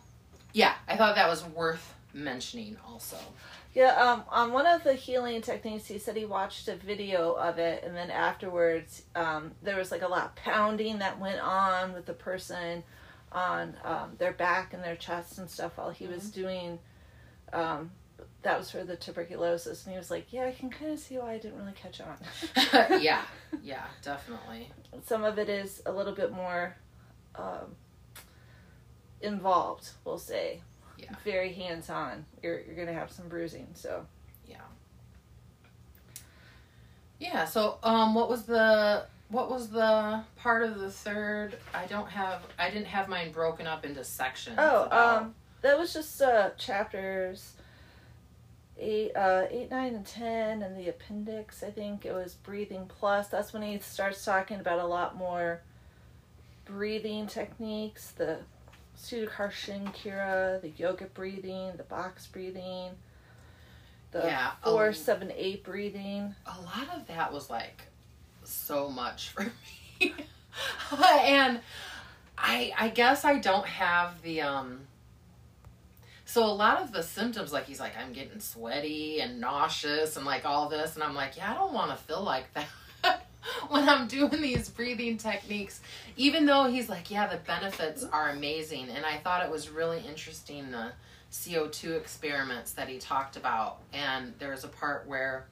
yeah, 0.54 0.74
I 0.88 0.98
thought 0.98 1.16
that 1.16 1.30
was 1.30 1.44
worth 1.46 1.94
mentioning 2.14 2.78
also. 2.88 3.18
Yeah, 3.74 3.94
um, 3.94 4.24
on 4.30 4.54
one 4.54 4.66
of 4.66 4.84
the 4.84 4.94
healing 4.94 5.42
techniques, 5.42 5.86
he 5.86 6.00
said 6.00 6.16
he 6.16 6.26
watched 6.26 6.68
a 6.68 6.76
video 6.76 7.34
of 7.34 7.60
it, 7.60 7.84
and 7.84 7.96
then 7.96 8.10
afterwards, 8.10 9.04
um, 9.16 9.52
there 9.62 9.78
was 9.78 9.92
like 9.92 10.02
a 10.02 10.08
lot 10.08 10.26
of 10.26 10.36
pounding 10.36 11.00
that 11.00 11.20
went 11.20 11.40
on 11.40 11.94
with 11.94 12.06
the 12.06 12.14
person 12.14 12.84
on 13.32 13.76
um, 13.84 14.12
their 14.18 14.32
back 14.32 14.74
and 14.74 14.84
their 14.84 14.96
chest 14.96 15.38
and 15.38 15.50
stuff 15.50 15.78
while 15.78 15.92
he 15.92 16.08
was 16.08 16.30
doing. 16.32 16.80
Um, 17.54 17.92
that 18.42 18.58
was 18.58 18.72
for 18.72 18.84
the 18.84 18.96
tuberculosis, 18.96 19.86
and 19.86 19.94
he 19.94 19.98
was 19.98 20.10
like, 20.10 20.32
"Yeah, 20.32 20.46
I 20.46 20.52
can 20.52 20.70
kind 20.70 20.92
of 20.92 21.00
see 21.00 21.18
why 21.18 21.34
I 21.34 21.38
didn't 21.38 21.60
really 21.60 21.74
catch 21.74 22.02
on." 22.02 22.18
yeah, 23.02 23.24
yeah, 23.64 23.86
definitely. 24.02 24.72
Some 25.04 25.24
of 25.24 25.38
it 25.38 25.50
is 25.50 25.82
a 25.86 25.92
little 25.92 26.14
bit 26.14 26.32
more 26.32 26.76
um, 27.36 27.76
involved, 29.22 29.90
we'll 30.06 30.18
say. 30.18 30.62
Yeah. 30.98 31.14
Very 31.24 31.54
hands 31.54 31.90
on. 31.90 32.26
You're 32.42 32.62
you're 32.62 32.76
gonna 32.76 32.94
have 32.98 33.12
some 33.12 33.28
bruising, 33.28 33.68
so. 33.74 34.06
Yeah, 34.48 34.58
Yeah. 37.20 37.46
so 37.46 37.78
um 37.84 38.14
what 38.14 38.30
was 38.30 38.44
the 38.44 39.06
what 39.30 39.50
was 39.50 39.70
the 39.70 40.24
part 40.38 40.64
of 40.64 40.80
the 40.80 40.90
third? 40.92 41.58
I 41.74 41.86
don't 41.86 42.10
have 42.10 42.42
I 42.58 42.70
didn't 42.70 42.88
have 42.88 43.10
mine 43.10 43.32
broken 43.32 43.68
up 43.68 43.86
into 43.86 44.04
sections. 44.04 44.56
Oh, 44.60 44.84
about- 44.86 45.22
um, 45.24 45.36
that 45.62 45.78
was 45.78 45.94
just 45.94 46.22
uh 46.22 46.52
chapters 46.58 47.54
eight, 48.80 49.12
uh, 49.16 49.48
eight, 49.50 49.72
nine, 49.72 49.96
and 49.96 50.06
ten, 50.06 50.62
and 50.62 50.78
the 50.78 50.88
appendix. 50.88 51.64
I 51.64 51.72
think 51.72 52.06
it 52.06 52.14
was 52.14 52.36
breathing 52.36 52.86
plus. 52.88 53.28
That's 53.28 53.52
when 53.52 53.64
he 53.64 53.80
starts 53.80 54.24
talking 54.24 54.60
about 54.60 54.78
a 54.78 54.86
lot 54.86 55.16
more 55.16 55.62
breathing 56.66 57.26
techniques, 57.26 58.12
the 58.12 58.38
Sudarshan 58.98 59.94
Kriya, 59.96 60.62
the 60.62 60.70
yoga 60.70 61.06
breathing, 61.06 61.72
the 61.78 61.84
box 61.84 62.28
breathing, 62.28 62.92
the 64.12 64.20
Yeah, 64.20 64.52
four, 64.64 64.92
seven, 64.94 65.32
eight 65.36 65.64
breathing. 65.64 66.34
a 66.46 66.62
lot 66.62 66.90
of 66.96 67.08
that 67.08 67.32
was 67.32 67.50
like 67.50 67.84
so 68.44 68.90
much 68.90 69.30
for 69.30 69.46
me. 70.00 70.14
and 71.02 71.60
I 72.38 72.74
I 72.78 72.90
guess 72.90 73.24
I 73.26 73.38
don't 73.40 73.66
have 73.68 74.22
the 74.22 74.42
um 74.42 74.82
so 76.26 76.44
a 76.44 76.48
lot 76.54 76.82
of 76.82 76.92
the 76.92 77.04
symptoms 77.04 77.54
like 77.54 77.66
he's 77.66 77.80
like 77.80 77.96
I'm 77.98 78.14
getting 78.14 78.40
sweaty 78.40 79.22
and 79.22 79.40
nauseous 79.40 80.18
and 80.18 80.26
like 80.26 80.46
all 80.46 80.70
this 80.70 80.96
and 80.96 81.04
I'm 81.04 81.16
like, 81.16 81.38
yeah, 81.38 81.52
I 81.52 81.54
don't 81.54 81.74
want 81.74 81.92
to 81.92 81.98
feel 81.98 82.22
like 82.24 82.54
that. 82.54 82.68
when 83.70 83.88
I'm 83.88 84.08
doing 84.08 84.42
these 84.42 84.70
breathing 84.70 85.18
techniques, 85.18 85.82
even 86.16 86.46
though 86.46 86.66
he's 86.66 86.90
like, 86.90 87.12
yeah, 87.12 87.28
the 87.28 87.38
benefits 87.38 88.04
are 88.04 88.30
amazing. 88.30 88.90
And 88.90 89.06
I 89.06 89.18
thought 89.18 89.46
it 89.46 89.52
was 89.52 89.70
really 89.70 90.04
interesting 90.08 90.72
the 90.72 90.92
CO2 91.32 91.98
experiments 91.98 92.72
that 92.74 92.88
he 92.88 92.98
talked 92.98 93.38
about. 93.38 93.80
And 93.94 94.34
there 94.40 94.52
was 94.52 94.64
a 94.64 94.70
part 94.70 95.08
where 95.08 95.48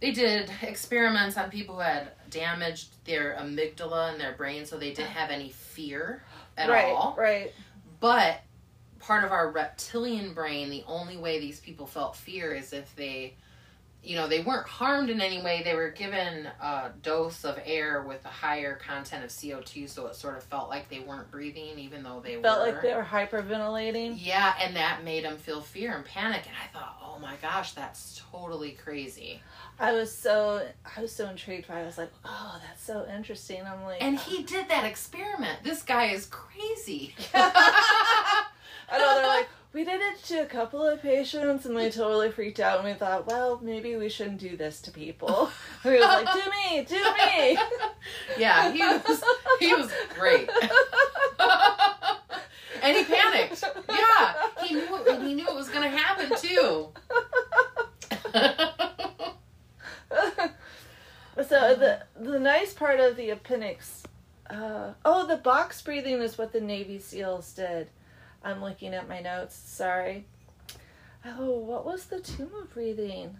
they 0.00 0.10
did 0.12 0.50
experiments 0.62 1.36
on 1.36 1.50
people 1.50 1.76
who 1.76 1.82
had 1.82 2.12
damaged 2.30 2.88
their 3.04 3.36
amygdala 3.40 4.12
in 4.12 4.18
their 4.18 4.32
brain 4.32 4.64
so 4.64 4.78
they 4.78 4.92
didn't 4.92 5.10
have 5.10 5.30
any 5.30 5.50
fear 5.50 6.22
at 6.56 6.68
right, 6.70 6.86
all. 6.86 7.14
right. 7.18 7.52
But 8.00 8.40
part 8.98 9.24
of 9.24 9.32
our 9.32 9.50
reptilian 9.50 10.32
brain, 10.32 10.70
the 10.70 10.84
only 10.86 11.16
way 11.16 11.38
these 11.38 11.60
people 11.60 11.86
felt 11.86 12.16
fear 12.16 12.54
is 12.54 12.72
if 12.72 12.94
they, 12.96 13.34
you 14.02 14.16
know, 14.16 14.26
they 14.28 14.40
weren't 14.40 14.66
harmed 14.66 15.10
in 15.10 15.20
any 15.20 15.42
way. 15.42 15.62
They 15.62 15.74
were 15.74 15.90
given 15.90 16.46
a 16.62 16.90
dose 17.02 17.44
of 17.44 17.58
air 17.64 18.02
with 18.02 18.24
a 18.24 18.28
higher 18.28 18.76
content 18.76 19.24
of 19.24 19.30
CO2, 19.30 19.88
so 19.88 20.06
it 20.06 20.14
sort 20.14 20.38
of 20.38 20.42
felt 20.44 20.70
like 20.70 20.88
they 20.88 21.00
weren't 21.00 21.30
breathing, 21.30 21.78
even 21.78 22.02
though 22.02 22.20
they 22.24 22.40
Felt 22.40 22.60
were. 22.60 22.72
like 22.72 22.80
they 22.82 22.94
were 22.94 23.04
hyperventilating. 23.04 24.14
Yeah, 24.18 24.54
and 24.60 24.74
that 24.76 25.04
made 25.04 25.24
them 25.24 25.36
feel 25.36 25.60
fear 25.60 25.94
and 25.94 26.04
panic. 26.04 26.42
And 26.46 26.54
I 26.56 26.66
thought, 26.78 26.96
oh 27.04 27.18
my 27.18 27.34
gosh, 27.42 27.72
that's 27.72 28.22
totally 28.32 28.70
crazy. 28.72 29.42
I 29.78 29.92
was 29.92 30.10
so 30.14 30.66
I 30.96 31.00
was 31.02 31.12
so 31.12 31.28
intrigued 31.28 31.68
by 31.68 31.80
it. 31.80 31.82
I 31.82 31.86
was 31.86 31.98
like, 31.98 32.12
oh, 32.24 32.60
that's 32.66 32.82
so 32.82 33.06
interesting. 33.14 33.62
I'm 33.66 33.82
like 33.84 34.02
And 34.02 34.18
he 34.18 34.42
uh, 34.42 34.46
did 34.46 34.68
that 34.70 34.84
experiment. 34.84 35.62
This 35.62 35.82
guy 35.82 36.06
is 36.06 36.26
crazy. 36.26 37.14
I 38.92 38.98
know 38.98 39.14
they're 39.16 39.26
like, 39.26 39.48
we 39.72 39.84
did 39.84 40.00
it 40.00 40.20
to 40.24 40.42
a 40.42 40.46
couple 40.46 40.84
of 40.84 41.00
patients 41.00 41.64
and 41.64 41.76
they 41.76 41.90
totally 41.90 42.28
freaked 42.30 42.58
out 42.58 42.80
and 42.80 42.88
we 42.88 42.94
thought, 42.94 43.28
well, 43.28 43.60
maybe 43.62 43.94
we 43.96 44.08
shouldn't 44.08 44.38
do 44.38 44.56
this 44.56 44.80
to 44.82 44.90
people. 44.90 45.48
we 45.84 45.92
was 45.92 46.00
like, 46.00 46.26
do 46.32 46.40
me, 46.50 46.84
do 46.84 46.96
me. 46.96 47.56
yeah, 48.36 48.72
he 48.72 48.80
was 48.80 49.22
he 49.60 49.72
was 49.74 49.92
great. 50.18 50.50
and 52.82 52.96
he 52.96 53.04
panicked. 53.04 53.62
Yeah, 53.88 54.34
he 54.64 54.74
knew 54.74 54.96
and 55.08 55.22
he 55.22 55.34
knew 55.34 55.46
it 55.46 55.54
was 55.54 55.68
gonna 55.68 55.88
happen 55.88 56.36
too. 56.36 56.88
so 61.48 61.76
the 61.76 62.02
the 62.18 62.40
nice 62.40 62.74
part 62.74 62.98
of 62.98 63.14
the 63.16 63.30
appendix, 63.30 64.02
uh, 64.48 64.94
oh, 65.04 65.28
the 65.28 65.36
box 65.36 65.80
breathing 65.80 66.20
is 66.20 66.36
what 66.36 66.52
the 66.52 66.60
Navy 66.60 66.98
SEALs 66.98 67.52
did. 67.52 67.88
I'm 68.42 68.62
looking 68.62 68.94
at 68.94 69.08
my 69.08 69.20
notes. 69.20 69.54
Sorry. 69.56 70.26
Oh, 71.24 71.58
what 71.58 71.84
was 71.84 72.06
the 72.06 72.16
tumo 72.16 72.68
breathing? 72.72 73.36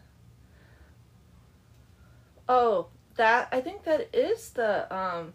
Oh, 2.48 2.88
that 3.16 3.48
I 3.52 3.60
think 3.60 3.84
that 3.84 4.14
is 4.14 4.50
the 4.50 4.94
um, 4.94 5.32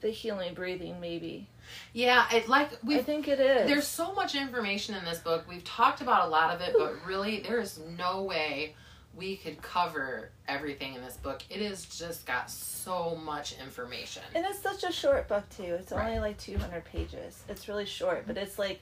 the 0.00 0.10
healing 0.10 0.54
breathing. 0.54 1.00
Maybe 1.00 1.48
yeah, 1.92 2.26
it 2.32 2.48
like 2.48 2.70
we 2.84 2.98
think 2.98 3.28
it 3.28 3.40
is. 3.40 3.68
there's 3.68 3.86
so 3.86 4.12
much 4.12 4.34
information 4.34 4.94
in 4.94 5.04
this 5.04 5.18
book. 5.18 5.44
We've 5.48 5.64
talked 5.64 6.00
about 6.00 6.26
a 6.26 6.30
lot 6.30 6.54
of 6.54 6.60
it, 6.60 6.74
but 6.76 6.94
really 7.06 7.40
there 7.40 7.60
is 7.60 7.80
no 7.96 8.22
way 8.22 8.74
we 9.14 9.36
could 9.36 9.60
cover 9.60 10.30
everything 10.48 10.94
in 10.94 11.02
this 11.02 11.16
book. 11.16 11.42
It 11.50 11.60
has 11.60 11.84
just 11.84 12.24
got 12.26 12.50
so 12.50 13.14
much 13.16 13.58
information. 13.60 14.22
And 14.34 14.44
it's 14.46 14.60
such 14.60 14.84
a 14.84 14.92
short 14.92 15.28
book 15.28 15.48
too. 15.50 15.62
It's 15.64 15.92
Right. 15.92 16.06
only 16.08 16.18
like 16.20 16.38
200 16.38 16.84
pages. 16.84 17.42
It's 17.48 17.68
really 17.68 17.84
short, 17.84 18.26
but 18.26 18.38
it's 18.38 18.58
like 18.58 18.80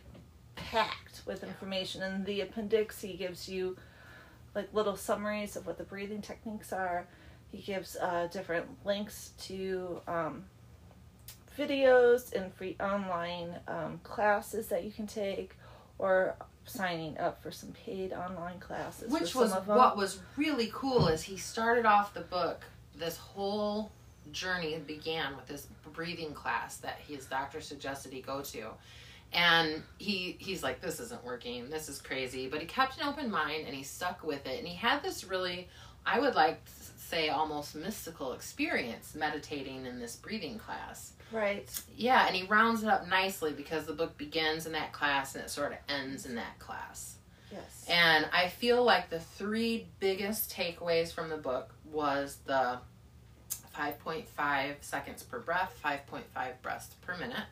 packed 0.54 1.22
with 1.26 1.42
information. 1.42 2.02
And 2.02 2.24
the 2.24 2.42
appendix 2.42 3.00
he 3.02 3.14
gives 3.14 3.48
you 3.48 3.76
like 4.54 4.72
little 4.72 4.96
summaries 4.96 5.56
of 5.56 5.66
what 5.66 5.78
the 5.78 5.84
breathing 5.84 6.22
techniques 6.22 6.72
are. 6.72 7.06
He 7.50 7.58
gives 7.58 7.96
uh, 7.96 8.28
different 8.32 8.66
links 8.84 9.30
to 9.46 10.00
um, 10.06 10.44
videos 11.58 12.32
and 12.32 12.52
free 12.54 12.76
online 12.80 13.56
um, 13.66 14.00
classes 14.04 14.68
that 14.68 14.84
you 14.84 14.92
can 14.92 15.06
take, 15.06 15.56
or 15.98 16.36
signing 16.70 17.18
up 17.18 17.42
for 17.42 17.50
some 17.50 17.72
paid 17.72 18.12
online 18.12 18.58
classes. 18.60 19.10
Which 19.10 19.34
was 19.34 19.50
some 19.50 19.58
of 19.58 19.66
them. 19.66 19.76
what 19.76 19.96
was 19.96 20.20
really 20.36 20.70
cool 20.72 21.08
is 21.08 21.22
he 21.22 21.36
started 21.36 21.86
off 21.86 22.14
the 22.14 22.20
book. 22.20 22.62
This 22.96 23.16
whole 23.16 23.90
journey 24.32 24.78
began 24.86 25.36
with 25.36 25.46
this 25.46 25.66
breathing 25.92 26.32
class 26.32 26.76
that 26.78 26.98
his 27.06 27.26
doctor 27.26 27.60
suggested 27.60 28.12
he 28.12 28.20
go 28.20 28.42
to, 28.42 28.68
and 29.32 29.82
he 29.98 30.36
he's 30.38 30.62
like, 30.62 30.80
"This 30.80 31.00
isn't 31.00 31.24
working. 31.24 31.70
This 31.70 31.88
is 31.88 32.00
crazy." 32.00 32.48
But 32.48 32.60
he 32.60 32.66
kept 32.66 33.00
an 33.00 33.08
open 33.08 33.30
mind 33.30 33.66
and 33.66 33.74
he 33.74 33.82
stuck 33.82 34.22
with 34.22 34.46
it. 34.46 34.58
And 34.58 34.68
he 34.68 34.74
had 34.76 35.02
this 35.02 35.24
really, 35.24 35.68
I 36.06 36.20
would 36.20 36.34
like 36.34 36.64
to 36.64 36.72
say, 36.96 37.28
almost 37.28 37.74
mystical 37.74 38.32
experience 38.32 39.14
meditating 39.14 39.86
in 39.86 39.98
this 39.98 40.16
breathing 40.16 40.58
class. 40.58 41.12
Right. 41.32 41.68
Yeah, 41.96 42.26
and 42.26 42.34
he 42.36 42.44
rounds 42.44 42.82
it 42.82 42.88
up 42.88 43.08
nicely 43.08 43.52
because 43.52 43.86
the 43.86 43.92
book 43.92 44.16
begins 44.18 44.66
in 44.66 44.72
that 44.72 44.92
class 44.92 45.34
and 45.34 45.44
it 45.44 45.50
sort 45.50 45.72
of 45.72 45.78
ends 45.88 46.26
in 46.26 46.34
that 46.36 46.58
class. 46.58 47.16
Yes. 47.52 47.84
And 47.88 48.26
I 48.32 48.48
feel 48.48 48.84
like 48.84 49.10
the 49.10 49.18
three 49.20 49.88
biggest 49.98 50.52
takeaways 50.54 51.12
from 51.12 51.28
the 51.30 51.36
book 51.36 51.74
was 51.90 52.38
the 52.46 52.78
5.5 53.76 54.74
seconds 54.80 55.22
per 55.22 55.38
breath, 55.40 55.78
5.5 55.84 56.22
breaths 56.62 56.94
per 57.00 57.16
minute. 57.16 57.44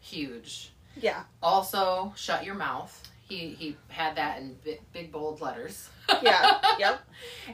Huge. 0.00 0.72
yeah. 1.00 1.22
Also, 1.42 2.12
shut 2.16 2.44
your 2.44 2.54
mouth. 2.54 3.00
He 3.28 3.50
he 3.50 3.76
had 3.88 4.16
that 4.16 4.40
in 4.40 4.56
big, 4.62 4.80
big 4.92 5.10
bold 5.10 5.40
letters. 5.40 5.88
Yeah. 6.22 6.58
yep. 6.78 7.00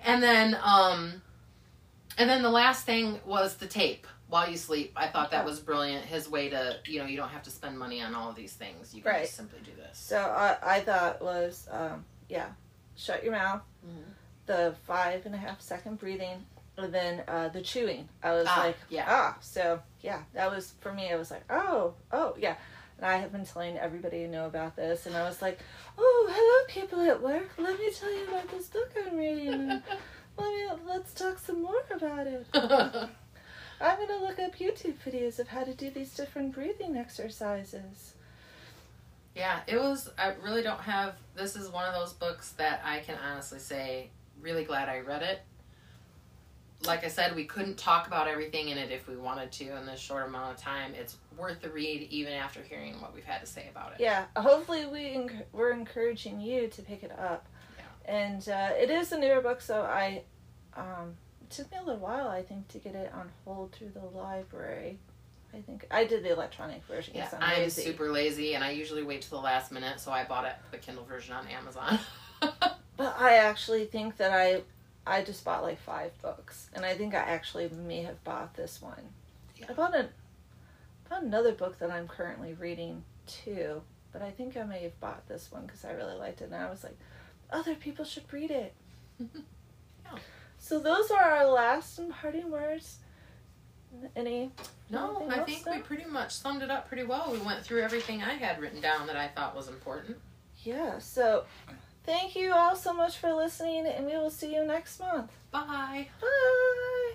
And 0.04 0.20
then 0.22 0.58
um 0.62 1.22
and 2.18 2.28
then 2.28 2.42
the 2.42 2.50
last 2.50 2.84
thing 2.84 3.20
was 3.24 3.54
the 3.56 3.66
tape 3.68 4.06
while 4.30 4.48
you 4.50 4.56
sleep. 4.56 4.92
I 4.96 5.08
thought 5.08 5.32
that 5.32 5.44
was 5.44 5.60
brilliant. 5.60 6.04
His 6.06 6.28
way 6.28 6.48
to, 6.48 6.76
you 6.86 7.00
know, 7.00 7.04
you 7.06 7.16
don't 7.16 7.28
have 7.28 7.42
to 7.42 7.50
spend 7.50 7.78
money 7.78 8.00
on 8.00 8.14
all 8.14 8.30
of 8.30 8.36
these 8.36 8.54
things. 8.54 8.94
You 8.94 9.02
can 9.02 9.12
Right. 9.12 9.22
just 9.24 9.36
simply 9.36 9.58
do 9.64 9.72
this. 9.76 9.98
So 9.98 10.16
I, 10.18 10.56
I 10.62 10.80
thought 10.80 11.20
was 11.20 11.68
um, 11.70 12.04
yeah, 12.28 12.46
shut 12.96 13.22
your 13.24 13.32
mouth. 13.32 13.60
Mhm. 13.86 14.04
The 14.46 14.74
five 14.86 15.26
and 15.26 15.34
a 15.34 15.38
half 15.38 15.60
second 15.60 15.98
breathing, 15.98 16.44
and 16.76 16.92
then 16.94 17.22
uh, 17.28 17.48
the 17.48 17.60
chewing. 17.60 18.08
I 18.22 18.32
was 18.32 18.46
Ah, 18.48 18.62
like, 18.66 18.76
yeah. 18.88 19.04
ah. 19.06 19.36
So 19.40 19.80
yeah, 20.00 20.22
that 20.34 20.50
was 20.50 20.72
for 20.80 20.92
me. 20.92 21.12
I 21.12 21.16
was 21.16 21.30
like, 21.30 21.44
oh, 21.50 21.94
oh 22.12 22.34
yeah. 22.38 22.56
And 22.96 23.06
I 23.06 23.16
have 23.18 23.32
been 23.32 23.44
telling 23.46 23.78
everybody 23.78 24.24
I 24.24 24.26
know 24.26 24.46
about 24.46 24.76
this, 24.76 25.06
and 25.06 25.16
I 25.16 25.22
was 25.22 25.40
like, 25.40 25.58
oh, 25.98 26.28
hello, 26.30 26.66
people 26.68 27.00
at 27.10 27.22
work. 27.22 27.48
Let 27.58 27.78
me 27.78 27.90
tell 27.90 28.12
you 28.14 28.28
about 28.28 28.48
this 28.50 28.66
book 28.68 28.90
I'm 29.06 29.16
reading. 29.16 29.68
Let 30.38 30.48
me 30.48 30.68
let's 30.86 31.12
talk 31.12 31.38
some 31.38 31.62
more 31.62 31.82
about 31.94 32.26
it. 32.26 32.46
I'm 33.80 33.98
gonna 33.98 34.22
look 34.22 34.38
up 34.38 34.56
YouTube 34.56 34.96
videos 35.06 35.38
of 35.38 35.48
how 35.48 35.64
to 35.64 35.72
do 35.72 35.90
these 35.90 36.14
different 36.14 36.54
breathing 36.54 36.96
exercises. 36.96 38.14
Yeah, 39.34 39.60
it 39.66 39.78
was. 39.78 40.10
I 40.18 40.34
really 40.42 40.62
don't 40.62 40.80
have. 40.80 41.14
This 41.34 41.56
is 41.56 41.68
one 41.70 41.86
of 41.86 41.94
those 41.94 42.12
books 42.12 42.50
that 42.52 42.82
I 42.84 43.00
can 43.00 43.16
honestly 43.16 43.58
say, 43.58 44.10
really 44.40 44.64
glad 44.64 44.88
I 44.88 45.00
read 45.00 45.22
it. 45.22 45.40
Like 46.84 47.04
I 47.04 47.08
said, 47.08 47.36
we 47.36 47.44
couldn't 47.44 47.76
talk 47.76 48.06
about 48.06 48.26
everything 48.26 48.68
in 48.68 48.78
it 48.78 48.90
if 48.90 49.06
we 49.06 49.16
wanted 49.16 49.52
to 49.52 49.76
in 49.76 49.86
this 49.86 50.00
short 50.00 50.26
amount 50.26 50.56
of 50.56 50.62
time. 50.62 50.94
It's 50.94 51.16
worth 51.36 51.60
the 51.60 51.70
read, 51.70 52.08
even 52.10 52.32
after 52.32 52.62
hearing 52.62 53.00
what 53.00 53.14
we've 53.14 53.24
had 53.24 53.40
to 53.40 53.46
say 53.46 53.68
about 53.70 53.92
it. 53.92 54.00
Yeah, 54.00 54.24
hopefully 54.36 54.86
we 54.86 55.14
enc- 55.14 55.44
we're 55.52 55.72
encouraging 55.72 56.40
you 56.40 56.68
to 56.68 56.82
pick 56.82 57.02
it 57.02 57.12
up. 57.12 57.46
Yeah. 57.78 58.12
And 58.12 58.48
uh, 58.48 58.70
it 58.76 58.90
is 58.90 59.12
a 59.12 59.18
newer 59.18 59.40
book, 59.40 59.60
so 59.60 59.82
I 59.82 60.22
um, 60.74 61.16
took 61.50 61.70
me 61.72 61.78
a 61.78 61.82
little 61.82 62.00
while, 62.00 62.28
I 62.28 62.42
think, 62.42 62.68
to 62.68 62.78
get 62.78 62.94
it 62.94 63.12
on 63.12 63.30
hold 63.44 63.72
through 63.72 63.90
the 63.90 64.18
library. 64.18 64.98
I 65.52 65.60
think 65.60 65.86
I 65.90 66.04
did 66.04 66.22
the 66.22 66.32
electronic 66.32 66.84
version. 66.84 67.14
Yeah, 67.16 67.28
I'm, 67.34 67.42
I'm 67.42 67.62
lazy. 67.62 67.82
super 67.82 68.10
lazy, 68.10 68.54
and 68.54 68.62
I 68.62 68.70
usually 68.70 69.02
wait 69.02 69.22
to 69.22 69.30
the 69.30 69.38
last 69.38 69.72
minute, 69.72 69.98
so 69.98 70.12
I 70.12 70.24
bought 70.24 70.44
it 70.44 70.54
the 70.70 70.78
Kindle 70.78 71.04
version 71.04 71.34
on 71.34 71.46
Amazon. 71.48 71.98
But 73.00 73.16
I 73.18 73.36
actually 73.36 73.86
think 73.86 74.18
that 74.18 74.30
I 74.30 74.60
I 75.06 75.22
just 75.24 75.42
bought 75.42 75.62
like 75.62 75.80
five 75.80 76.12
books, 76.20 76.68
and 76.74 76.84
I 76.84 76.94
think 76.94 77.14
I 77.14 77.20
actually 77.20 77.70
may 77.70 78.02
have 78.02 78.22
bought 78.24 78.52
this 78.52 78.82
one. 78.82 79.00
Yeah. 79.56 79.66
I 79.70 79.72
bought 79.72 79.96
an 79.96 80.08
bought 81.08 81.22
another 81.22 81.52
book 81.52 81.78
that 81.78 81.90
I'm 81.90 82.06
currently 82.06 82.52
reading 82.52 83.02
too, 83.26 83.80
but 84.12 84.20
I 84.20 84.30
think 84.30 84.54
I 84.58 84.64
may 84.64 84.82
have 84.82 85.00
bought 85.00 85.26
this 85.28 85.50
one 85.50 85.64
because 85.64 85.82
I 85.86 85.92
really 85.92 86.14
liked 86.14 86.42
it, 86.42 86.50
and 86.52 86.54
I 86.54 86.68
was 86.68 86.84
like, 86.84 86.98
other 87.50 87.74
people 87.74 88.04
should 88.04 88.30
read 88.30 88.50
it. 88.50 88.74
Yeah. 90.04 90.18
So 90.60 90.78
those 90.78 91.10
are 91.10 91.20
our 91.22 91.46
last 91.46 91.98
and 91.98 92.12
parting 92.12 92.50
words. 92.50 92.98
Any? 94.14 94.52
no, 94.88 95.26
I 95.28 95.40
think 95.40 95.66
we 95.66 95.78
pretty 95.78 96.04
much 96.04 96.32
summed 96.32 96.62
it 96.62 96.70
up 96.70 96.86
pretty 96.86 97.02
well. 97.02 97.30
We 97.32 97.38
went 97.38 97.64
through 97.64 97.82
everything 97.82 98.22
I 98.22 98.34
had 98.34 98.60
written 98.60 98.80
down 98.80 99.08
that 99.08 99.16
I 99.16 99.26
thought 99.26 99.56
was 99.56 99.68
important. 99.68 100.16
Yeah. 100.62 100.98
So, 100.98 101.44
thank 102.04 102.36
you 102.36 102.52
all 102.52 102.76
so 102.76 102.92
much 102.92 103.16
for 103.16 103.32
listening, 103.32 103.86
and 103.86 104.06
we 104.06 104.12
will 104.12 104.30
see 104.30 104.54
you 104.54 104.64
next 104.64 105.00
month. 105.00 105.32
Bye. 105.50 106.06
Bye. 106.20 107.09